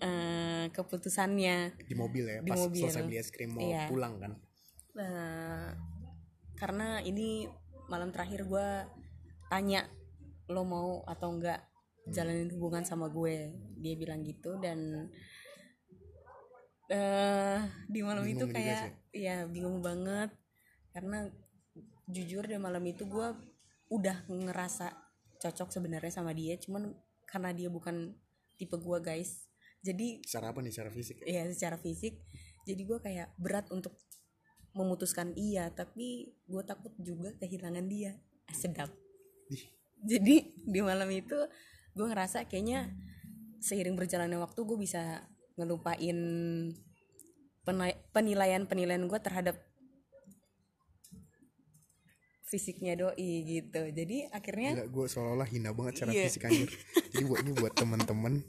eh, 0.00 0.66
keputusannya. 0.72 1.76
Di 1.76 1.94
mobil 1.94 2.24
ya 2.24 2.38
Di 2.40 2.50
pas 2.50 2.58
mobil. 2.58 2.80
selesai 2.82 3.02
beli 3.04 3.18
es 3.20 3.28
krim 3.28 3.52
mau 3.52 3.62
Iya. 3.62 3.84
pulang 3.86 4.16
kan. 4.16 4.32
Eh, 4.96 5.68
karena 6.56 7.00
ini 7.00 7.44
malam 7.86 8.08
terakhir 8.10 8.44
gue 8.44 8.68
tanya 9.48 9.84
lo 10.48 10.62
mau 10.64 11.04
atau 11.04 11.36
enggak 11.36 11.60
jalanin 12.08 12.48
hubungan 12.50 12.82
sama 12.82 13.06
gue? 13.08 13.52
Dia 13.78 13.94
bilang 13.94 14.24
gitu 14.24 14.56
dan 14.58 15.08
eh 16.90 17.60
di 17.86 18.00
malam 18.02 18.26
itu 18.26 18.44
Bingung 18.44 18.50
juga 18.50 18.58
kayak 18.58 18.82
ya 19.14 19.36
bingung 19.46 19.78
banget. 19.80 20.30
Karena 20.90 21.28
jujur 22.10 22.42
di 22.42 22.58
malam 22.58 22.82
itu 22.82 23.06
gue 23.06 23.28
udah 23.90 24.26
ngerasa 24.26 24.90
cocok 25.38 25.68
sebenarnya 25.70 26.10
sama 26.10 26.34
dia. 26.34 26.58
Cuman 26.58 26.90
karena 27.30 27.54
dia 27.54 27.70
bukan 27.70 28.10
tipe 28.58 28.74
gue 28.76 28.98
guys 29.00 29.49
jadi 29.80 30.20
secara 30.24 30.52
apa 30.52 30.60
nih? 30.60 30.72
Secara 30.72 30.90
fisik 30.92 31.16
ya? 31.24 31.44
Secara 31.48 31.76
fisik. 31.80 32.14
Jadi 32.68 32.82
gue 32.84 32.98
kayak 33.00 33.32
berat 33.40 33.66
untuk 33.72 33.96
memutuskan 34.70 35.34
iya 35.34 35.66
tapi 35.74 36.30
gue 36.46 36.62
takut 36.62 36.92
juga 37.00 37.32
kehilangan 37.40 37.84
dia. 37.88 38.14
Sedap. 38.52 38.92
Jadi 40.04 40.42
di 40.64 40.80
malam 40.80 41.08
itu 41.10 41.36
gue 41.96 42.06
ngerasa 42.06 42.46
kayaknya 42.46 42.92
seiring 43.60 43.96
berjalannya 43.98 44.38
waktu 44.40 44.60
gue 44.62 44.78
bisa 44.78 45.26
ngelupain 45.58 46.18
penilaian 48.14 48.64
penilaian 48.64 49.04
gue 49.04 49.20
terhadap 49.20 49.56
fisiknya 52.50 52.98
doi 52.98 53.30
gitu. 53.46 53.82
Jadi 53.94 54.26
akhirnya 54.26 54.82
gue 54.90 55.06
seolah-olah 55.06 55.46
hina 55.46 55.70
banget 55.70 56.02
secara 56.02 56.10
Iya. 56.10 56.24
fisik 56.26 56.42
anjir. 56.50 56.70
Jadi 57.14 57.24
buat 57.30 57.40
ini 57.46 57.52
buat 57.54 57.72
teman-teman 57.78 58.42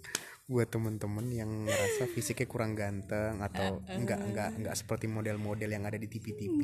buat 0.49 0.67
temen-temen 0.67 1.25
yang 1.32 1.49
ngerasa 1.63 2.12
fisiknya 2.12 2.47
kurang 2.49 2.75
ganteng 2.75 3.39
atau 3.39 3.80
enggak 3.88 4.19
enggak 4.19 4.49
enggak 4.58 4.75
seperti 4.75 5.08
model-model 5.08 5.69
yang 5.69 5.88
ada 5.88 5.95
di 5.95 6.12
TV-TV 6.12 6.60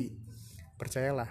percayalah. 0.78 1.30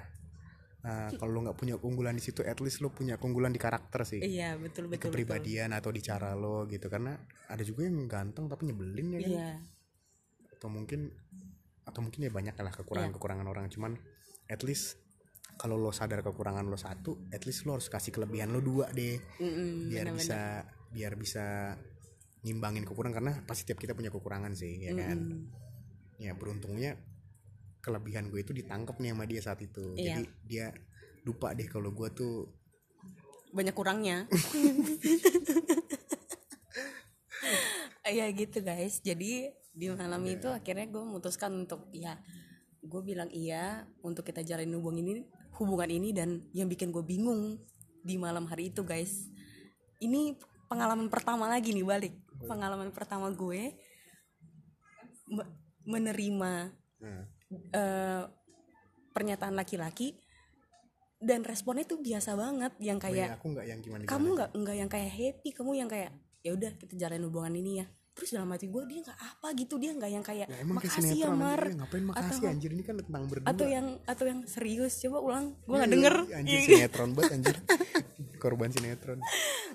Uh, 0.88 1.10
kalau 1.20 1.36
lo 1.36 1.40
nggak 1.50 1.58
punya 1.58 1.76
keunggulan 1.76 2.16
di 2.16 2.24
situ 2.24 2.46
at 2.46 2.64
least 2.64 2.80
lo 2.80 2.94
punya 2.94 3.20
keunggulan 3.20 3.52
di 3.52 3.60
karakter 3.60 4.08
sih. 4.08 4.22
Iya 4.24 4.56
betul 4.56 4.88
di 4.88 4.96
betul 4.96 5.10
betul. 5.10 5.26
kepribadian 5.26 5.74
atau 5.74 5.90
di 5.92 6.00
cara 6.00 6.32
lo 6.38 6.64
gitu. 6.70 6.88
Karena 6.88 7.18
ada 7.50 7.64
juga 7.66 7.88
yang 7.90 8.08
ganteng 8.08 8.48
tapi 8.48 8.72
nyebelin 8.72 9.08
ya 9.18 9.20
kan? 9.20 9.32
Iya. 9.32 9.52
Atau 10.56 10.70
mungkin 10.72 11.12
atau 11.84 12.00
mungkin 12.04 12.20
ya 12.28 12.32
banyak 12.32 12.56
lah 12.56 12.72
kekurangan-kekurangan 12.72 13.48
orang. 13.48 13.66
Cuman 13.74 14.00
at 14.48 14.62
least 14.64 15.02
kalau 15.58 15.76
lo 15.76 15.90
sadar 15.90 16.22
kekurangan 16.22 16.64
lo 16.70 16.78
satu 16.78 17.26
at 17.34 17.44
least 17.44 17.66
lo 17.66 17.76
harus 17.76 17.90
kasih 17.90 18.14
kelebihan 18.14 18.54
lo 18.54 18.62
dua 18.62 18.88
deh. 18.94 19.18
Mm-mm, 19.42 19.92
biar 19.92 20.14
benar-benar. 20.14 20.22
bisa 20.22 20.40
biar 20.88 21.14
bisa 21.20 21.46
ngimbangin 22.48 22.88
kekurangan 22.88 23.16
karena 23.20 23.34
pasti 23.44 23.68
tiap 23.68 23.84
kita 23.84 23.92
punya 23.92 24.08
kekurangan 24.08 24.56
sih 24.56 24.88
ya 24.88 24.96
kan? 24.96 25.18
Mm-mm. 25.20 25.44
ya 26.18 26.34
beruntungnya 26.34 26.98
kelebihan 27.84 28.34
gue 28.34 28.42
itu 28.42 28.56
ditangkap 28.56 28.98
nih 28.98 29.12
sama 29.14 29.24
dia 29.28 29.42
saat 29.44 29.60
itu. 29.62 29.94
Iya. 29.94 30.20
jadi 30.20 30.24
dia 30.48 30.66
lupa 31.28 31.52
deh 31.52 31.68
kalau 31.68 31.92
gue 31.92 32.10
tuh 32.16 32.48
banyak 33.52 33.76
kurangnya. 33.76 34.26
Ya 38.08 38.24
gitu 38.32 38.64
guys. 38.64 39.04
Jadi 39.04 39.52
di 39.76 39.88
malam 39.92 40.24
itu 40.24 40.48
akhirnya 40.48 40.88
gue 40.88 41.04
memutuskan 41.04 41.52
untuk 41.52 41.92
ya 41.92 42.16
gue 42.80 43.02
bilang 43.04 43.28
iya 43.36 43.84
untuk 44.00 44.24
kita 44.24 44.48
jalin 44.48 44.72
hubungan 44.80 45.04
ini 45.04 45.14
hubungan 45.60 45.92
ini 45.92 46.16
dan 46.16 46.40
yang 46.56 46.72
bikin 46.72 46.96
gue 46.96 47.04
bingung 47.04 47.60
di 48.00 48.16
malam 48.16 48.48
hari 48.48 48.72
itu 48.72 48.88
guys. 48.88 49.28
Ini 50.00 50.40
pengalaman 50.72 51.12
pertama 51.12 51.52
lagi 51.52 51.76
nih 51.76 51.84
balik 51.84 52.16
pengalaman 52.40 52.90
pertama 52.92 53.30
gue 53.30 53.74
me- 55.28 55.50
menerima 55.84 56.54
nah, 57.00 57.24
eh, 57.72 58.24
pernyataan 59.10 59.56
laki-laki 59.56 60.14
dan 61.18 61.42
responnya 61.42 61.82
tuh 61.84 61.98
biasa 61.98 62.38
banget 62.38 62.78
yang 62.78 62.96
oh 62.96 63.04
kayak 63.04 63.28
iya, 63.28 63.36
aku 63.36 63.46
nggak 63.50 63.66
yang 63.66 63.80
gimana 63.82 64.02
kamu 64.06 64.28
nggak 64.36 64.50
nggak 64.54 64.76
yang 64.78 64.90
kayak 64.92 65.10
happy 65.10 65.50
kamu 65.50 65.72
yang 65.76 65.90
kayak 65.90 66.12
ya 66.40 66.54
udah 66.54 66.72
kita 66.76 66.94
jalanin 66.96 67.26
hubungan 67.26 67.56
ini 67.56 67.82
ya. 67.82 67.88
Terus 68.14 68.34
dalam 68.34 68.50
hati 68.50 68.66
gue 68.66 68.82
dia 68.88 69.02
nggak 69.04 69.20
apa 69.20 69.48
gitu 69.54 69.78
dia 69.78 69.94
nggak 69.94 70.10
yang 70.10 70.22
kayak 70.22 70.46
ya, 70.46 70.58
emang 70.58 70.78
kayak 70.80 70.90
makasih 70.90 71.18
ya 71.20 71.30
mar. 71.30 71.58
anjir. 71.60 71.74
ngapain 71.76 72.02
makasih 72.04 72.30
Atau- 72.40 72.50
anjir 72.50 72.70
ini 72.72 72.82
kan 72.82 72.96
tentang 72.98 73.24
berdua. 73.26 73.46
atau 73.48 73.66
yang 73.68 73.88
atau 74.04 74.26
yang 74.26 74.40
serius 74.44 74.94
coba 75.00 75.18
ulang 75.20 75.46
gue 75.60 75.76
nggak 75.76 75.82
Iya, 75.84 75.94
denger. 75.94 76.16
anjir 76.32 76.54
Iya. 76.56 76.66
sinetron 76.68 77.10
banget 77.14 77.32
anjir. 77.36 77.56
Korban 78.38 78.70
sinetron 78.70 79.20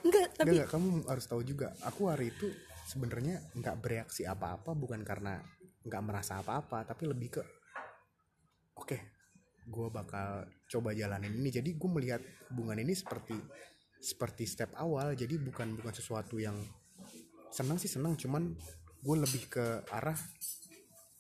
enggak 0.03 0.29
tapi 0.37 0.47
Enggak, 0.59 0.67
enggak, 0.67 0.69
kamu 0.71 0.89
harus 1.09 1.25
tahu 1.27 1.43
juga. 1.47 1.75
Aku 1.87 2.11
hari 2.11 2.35
itu 2.35 2.51
sebenarnya 2.87 3.41
nggak 3.55 3.77
bereaksi 3.79 4.27
apa-apa 4.27 4.75
bukan 4.75 5.01
karena 5.07 5.39
nggak 5.83 6.03
merasa 6.03 6.39
apa-apa, 6.43 6.87
tapi 6.87 7.11
lebih 7.11 7.39
ke 7.39 7.43
oke, 8.79 8.99
gue 9.67 9.87
bakal 9.91 10.47
coba 10.71 10.95
jalanin 10.95 11.35
ini. 11.35 11.51
Jadi 11.51 11.75
gue 11.75 11.91
melihat 11.91 12.23
hubungan 12.51 12.79
ini 12.79 12.95
seperti 12.95 13.35
seperti 14.03 14.45
step 14.47 14.75
awal. 14.79 15.15
Jadi 15.15 15.39
bukan 15.39 15.79
bukan 15.79 15.95
sesuatu 15.95 16.39
yang 16.39 16.59
senang 17.53 17.79
sih 17.79 17.91
senang, 17.91 18.19
cuman 18.19 18.55
gue 19.03 19.17
lebih 19.19 19.51
ke 19.51 19.87
arah 19.91 20.19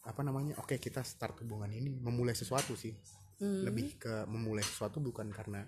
apa 0.02 0.20
namanya? 0.26 0.58
Oke, 0.58 0.78
kita 0.82 1.06
start 1.06 1.42
hubungan 1.46 1.70
ini, 1.70 1.90
memulai 1.90 2.34
sesuatu 2.34 2.74
sih. 2.74 2.94
Hmm. 3.42 3.66
Lebih 3.66 3.98
ke 3.98 4.14
memulai 4.30 4.62
sesuatu 4.62 5.02
bukan 5.02 5.30
karena 5.30 5.62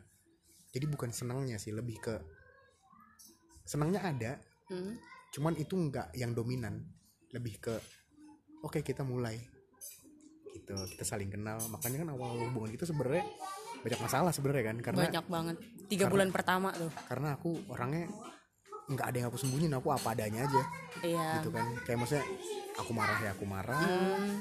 jadi 0.74 0.90
bukan 0.90 1.14
senangnya 1.14 1.58
sih, 1.58 1.70
lebih 1.70 2.02
ke 2.02 2.14
senangnya 3.64 4.00
ada 4.00 4.32
Hmm. 4.64 4.96
cuman 5.30 5.56
itu 5.56 5.74
nggak 5.74 6.14
yang 6.14 6.32
dominan. 6.32 6.80
Lebih 7.30 7.58
ke 7.58 7.74
oke 8.60 8.80
kita 8.80 9.02
mulai. 9.02 9.36
Gitu 10.50 10.72
kita 10.94 11.04
saling 11.04 11.28
kenal. 11.28 11.58
Makanya 11.68 12.00
kan 12.00 12.08
awal 12.10 12.38
hubungan 12.40 12.70
kita 12.70 12.84
sebenarnya 12.84 13.26
banyak 13.80 14.00
masalah 14.00 14.30
sebenarnya 14.30 14.64
kan 14.64 14.76
karena 14.80 15.00
banyak 15.04 15.26
banget. 15.26 15.56
Tiga 15.84 16.06
karena- 16.06 16.12
bulan 16.12 16.28
pertama 16.30 16.68
tuh. 16.72 16.88
karena 17.04 17.28
aku 17.34 17.50
orangnya 17.68 18.08
nggak 18.84 19.06
ada 19.06 19.16
yang 19.18 19.28
aku 19.28 19.38
sembunyiin 19.38 19.74
aku 19.74 19.88
apa 19.90 20.08
adanya 20.12 20.44
aja. 20.44 20.62
Iya. 21.02 21.28
Gitu 21.40 21.50
kan. 21.50 21.66
Kayak 21.82 21.98
maksudnya 22.00 22.24
aku 22.74 22.90
marah 22.92 23.18
ya 23.18 23.30
aku 23.32 23.44
marah. 23.44 23.80
Hmm, 23.80 24.32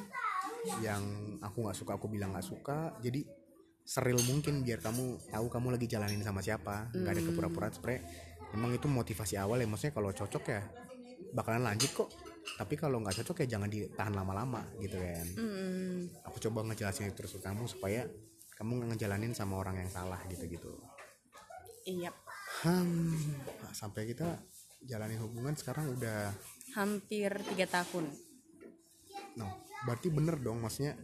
yang 0.79 1.03
aku 1.39 1.57
nggak 1.59 1.75
suka 1.75 1.91
aku 1.95 2.07
bilang 2.07 2.31
nggak 2.31 2.45
suka. 2.45 2.95
Jadi 2.99 3.27
seril 3.83 4.15
mungkin 4.23 4.63
biar 4.63 4.79
kamu 4.79 5.27
tahu 5.27 5.45
kamu 5.49 5.67
lagi 5.75 5.88
jalanin 5.88 6.23
sama 6.23 6.39
siapa. 6.39 6.88
Nggak 6.93 7.12
ada 7.12 7.19
Hmm. 7.19 7.29
kepura-puraan. 7.33 7.73
Sebenarnya 7.73 8.01
emang 8.53 8.71
itu 8.73 8.87
motivasi 8.87 9.35
awal 9.41 9.59
ya 9.59 9.67
maksudnya 9.67 9.93
kalau 9.97 10.09
cocok 10.13 10.43
ya 10.47 10.61
bakalan 11.33 11.65
lanjut 11.65 11.91
kok. 11.91 12.09
Tapi 12.43 12.75
kalau 12.75 12.99
nggak 12.99 13.23
cocok 13.23 13.47
ya 13.47 13.57
jangan 13.57 13.71
ditahan 13.71 14.13
lama-lama 14.13 14.61
gitu 14.77 14.99
kan. 14.99 15.27
Hmm, 15.39 16.11
aku 16.27 16.37
coba 16.49 16.67
ngejelasin 16.69 17.09
itu 17.09 17.15
terus 17.15 17.33
ke 17.33 17.41
kamu 17.41 17.65
supaya 17.65 18.03
kamu 18.59 18.83
nggak 18.83 18.89
ngejalanin 18.95 19.33
sama 19.33 19.57
orang 19.57 19.79
yang 19.81 19.89
salah 19.89 20.19
gitu-gitu. 20.27 20.75
Iya. 21.87 22.11
Hmm, 22.61 23.15
nah, 23.63 23.73
sampai 23.73 24.11
kita 24.11 24.43
jalanin 24.83 25.19
hubungan 25.23 25.55
sekarang 25.55 25.95
udah 25.95 26.35
hampir 26.75 27.31
tiga 27.47 27.65
tahun. 27.81 28.11
No 29.39 29.63
berarti 29.83 30.07
bener 30.09 30.39
dong 30.39 30.63
maksudnya 30.63 30.95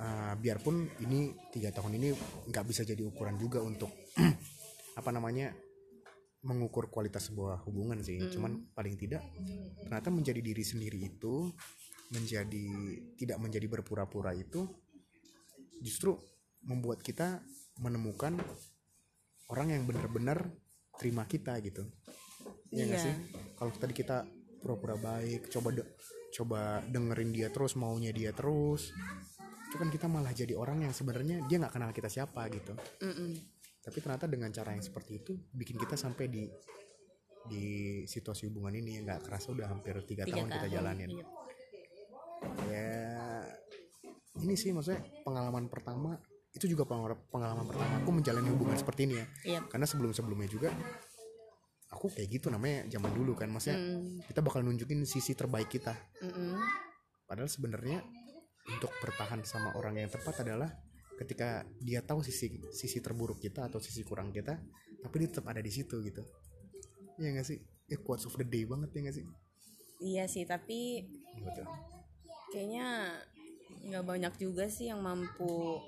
uh, 0.00 0.36
biarpun 0.36 1.00
ini 1.04 1.32
tiga 1.48 1.72
tahun 1.72 1.96
ini 1.96 2.12
nggak 2.52 2.64
bisa 2.68 2.84
jadi 2.84 3.00
ukuran 3.02 3.40
juga 3.40 3.64
untuk 3.64 3.88
apa 5.00 5.10
namanya 5.12 5.52
mengukur 6.46 6.86
kualitas 6.86 7.28
sebuah 7.28 7.66
hubungan 7.66 7.98
sih. 8.00 8.22
Cuman 8.30 8.70
paling 8.70 8.94
tidak 8.94 9.20
ternyata 9.82 10.08
menjadi 10.08 10.38
diri 10.38 10.62
sendiri 10.62 10.98
itu 11.02 11.50
menjadi 12.06 12.66
tidak 13.18 13.38
menjadi 13.42 13.66
berpura-pura 13.66 14.30
itu 14.30 14.62
justru 15.82 16.14
membuat 16.62 17.02
kita 17.02 17.42
menemukan 17.78 18.38
orang 19.50 19.74
yang 19.74 19.82
benar-benar 19.84 20.46
terima 20.96 21.26
kita 21.26 21.58
gitu. 21.60 21.84
Iya 22.70 22.84
Iya. 22.86 22.98
sih? 22.98 23.14
Kalau 23.54 23.70
tadi 23.74 23.92
kita 23.92 24.22
pura-pura 24.62 24.96
baik 24.96 25.50
coba 25.50 25.70
de- 25.70 25.90
coba 26.32 26.60
dengerin 26.84 27.30
dia 27.30 27.48
terus 27.50 27.74
maunya 27.74 28.10
dia 28.10 28.34
terus 28.34 28.90
itu 29.66 29.76
kan 29.78 29.90
kita 29.90 30.06
malah 30.06 30.30
jadi 30.30 30.54
orang 30.54 30.82
yang 30.82 30.94
sebenarnya 30.94 31.42
dia 31.46 31.56
nggak 31.58 31.74
kenal 31.74 31.90
kita 31.90 32.06
siapa 32.06 32.46
gitu. 32.50 32.74
Mm-mm. 33.02 33.34
Tapi 33.86 34.02
ternyata 34.02 34.26
dengan 34.26 34.50
cara 34.50 34.74
yang 34.74 34.82
seperti 34.82 35.22
itu 35.22 35.38
bikin 35.54 35.78
kita 35.78 35.94
sampai 35.94 36.26
di 36.26 36.42
di 37.46 37.66
situasi 38.02 38.50
hubungan 38.50 38.74
ini. 38.74 38.98
Nggak 39.06 39.30
kerasa 39.30 39.54
udah 39.54 39.70
hampir 39.70 39.94
tiga, 40.02 40.26
tiga 40.26 40.42
tahun, 40.42 40.50
kita 40.50 40.58
tahun 40.66 40.74
jalanin. 40.74 41.08
Iya. 41.14 41.26
ya 42.66 42.90
ini 44.42 44.54
sih 44.58 44.74
maksudnya 44.74 45.06
pengalaman 45.22 45.70
pertama. 45.70 46.18
Itu 46.50 46.66
juga 46.66 46.88
pengalaman, 46.88 47.68
pertama 47.68 48.00
aku 48.00 48.10
menjalani 48.10 48.48
hubungan 48.50 48.74
seperti 48.74 49.06
ini 49.06 49.14
ya. 49.22 49.26
Iya. 49.54 49.60
karena 49.70 49.86
sebelum 49.86 50.10
sebelumnya 50.16 50.48
juga 50.50 50.72
aku 51.92 52.10
kayak 52.10 52.28
gitu 52.42 52.50
namanya 52.50 52.90
zaman 52.90 53.14
dulu 53.14 53.38
kan. 53.38 53.46
Maksudnya 53.54 53.78
Mm, 53.78 54.26
kita 54.26 54.40
bakal 54.42 54.66
nunjukin 54.66 55.06
sisi 55.06 55.38
terbaik 55.38 55.70
kita. 55.70 55.94
Mm-mm. 56.26 56.58
padahal 57.26 57.50
sebenarnya 57.50 58.06
untuk 58.70 58.90
bertahan 59.02 59.42
sama 59.42 59.74
orang 59.74 59.98
yang 59.98 60.10
tepat 60.10 60.46
adalah 60.46 60.70
ketika 61.16 61.64
dia 61.80 62.04
tahu 62.04 62.20
sisi 62.20 62.60
sisi 62.70 62.98
terburuk 63.00 63.40
kita 63.40 63.66
atau 63.66 63.80
sisi 63.80 64.04
kurang 64.04 64.30
kita 64.30 64.60
tapi 65.00 65.14
dia 65.24 65.28
tetap 65.32 65.46
ada 65.48 65.64
di 65.64 65.72
situ 65.72 66.00
gitu. 66.04 66.22
Iya 67.16 67.40
gak 67.40 67.46
sih? 67.48 67.58
Eh 67.88 67.98
quotes 68.00 68.28
of 68.28 68.36
the 68.36 68.44
day 68.44 68.68
banget 68.68 68.92
ya 68.92 69.00
gak 69.08 69.16
sih? 69.16 69.26
Iya 69.96 70.24
sih 70.28 70.44
tapi 70.44 71.08
Betul. 71.40 71.64
kayaknya 72.52 73.16
nggak 73.86 74.04
banyak 74.04 74.34
juga 74.36 74.66
sih 74.68 74.90
yang 74.90 75.00
mampu 75.00 75.80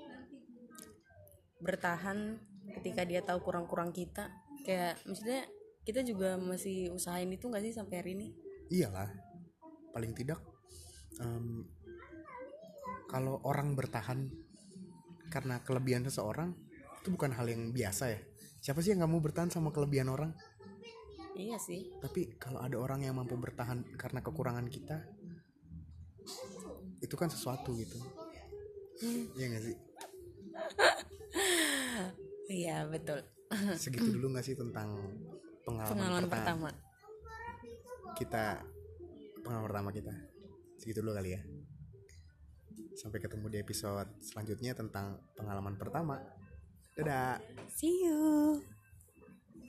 bertahan 1.59 2.39
ketika 2.79 3.05
dia 3.05 3.21
tahu 3.21 3.43
kurang-kurang 3.45 3.93
kita. 3.93 4.33
Kayak 4.65 4.97
maksudnya 5.05 5.45
kita 5.85 6.01
juga 6.01 6.37
masih 6.41 6.89
usahain 6.93 7.29
itu 7.29 7.45
nggak 7.45 7.63
sih 7.63 7.73
sampai 7.75 7.95
hari 8.01 8.11
ini? 8.17 8.27
Iyalah. 8.73 9.09
Paling 9.93 10.13
tidak 10.17 10.41
em, 11.19 11.65
kalau 13.09 13.41
orang 13.43 13.75
bertahan 13.75 14.29
karena 15.29 15.61
kelebihan 15.61 16.03
seseorang 16.03 16.51
itu 16.99 17.09
bukan 17.13 17.31
hal 17.31 17.47
yang 17.47 17.71
biasa 17.71 18.03
ya. 18.11 18.19
Siapa 18.59 18.83
sih 18.83 18.91
yang 18.91 19.05
nggak 19.05 19.11
mau 19.13 19.23
bertahan 19.23 19.47
sama 19.47 19.71
kelebihan 19.71 20.11
orang? 20.11 20.35
Iya 21.39 21.55
sih. 21.55 21.87
Tapi 22.03 22.35
kalau 22.35 22.59
ada 22.59 22.75
orang 22.75 23.07
yang 23.07 23.15
mampu 23.15 23.39
bertahan 23.39 23.95
karena 23.95 24.19
kekurangan 24.19 24.67
kita 24.67 25.07
itu 26.99 27.15
kan 27.15 27.31
sesuatu 27.31 27.71
gitu. 27.79 27.95
Iya 29.37 29.45
gak 29.55 29.63
sih? 29.63 29.75
Iya 32.49 32.81
betul. 32.89 33.21
Segitu 33.77 34.09
dulu 34.09 34.33
gak 34.33 34.41
sih 34.41 34.57
tentang 34.57 34.97
pengalaman, 35.61 35.93
pengalaman 35.93 36.25
pertama? 36.25 36.69
pertama. 36.73 38.17
Kita 38.17 38.43
pengalaman 39.45 39.67
pertama 39.69 39.89
kita. 39.93 40.13
Segitu 40.81 41.05
dulu 41.05 41.13
kali 41.13 41.37
ya 41.37 41.41
sampai 42.95 43.19
ketemu 43.21 43.45
di 43.51 43.57
episode 43.61 44.09
selanjutnya 44.23 44.75
tentang 44.75 45.19
pengalaman 45.35 45.75
pertama. 45.79 46.19
Dadah. 46.95 47.39
See 47.71 48.03
you 48.03 48.78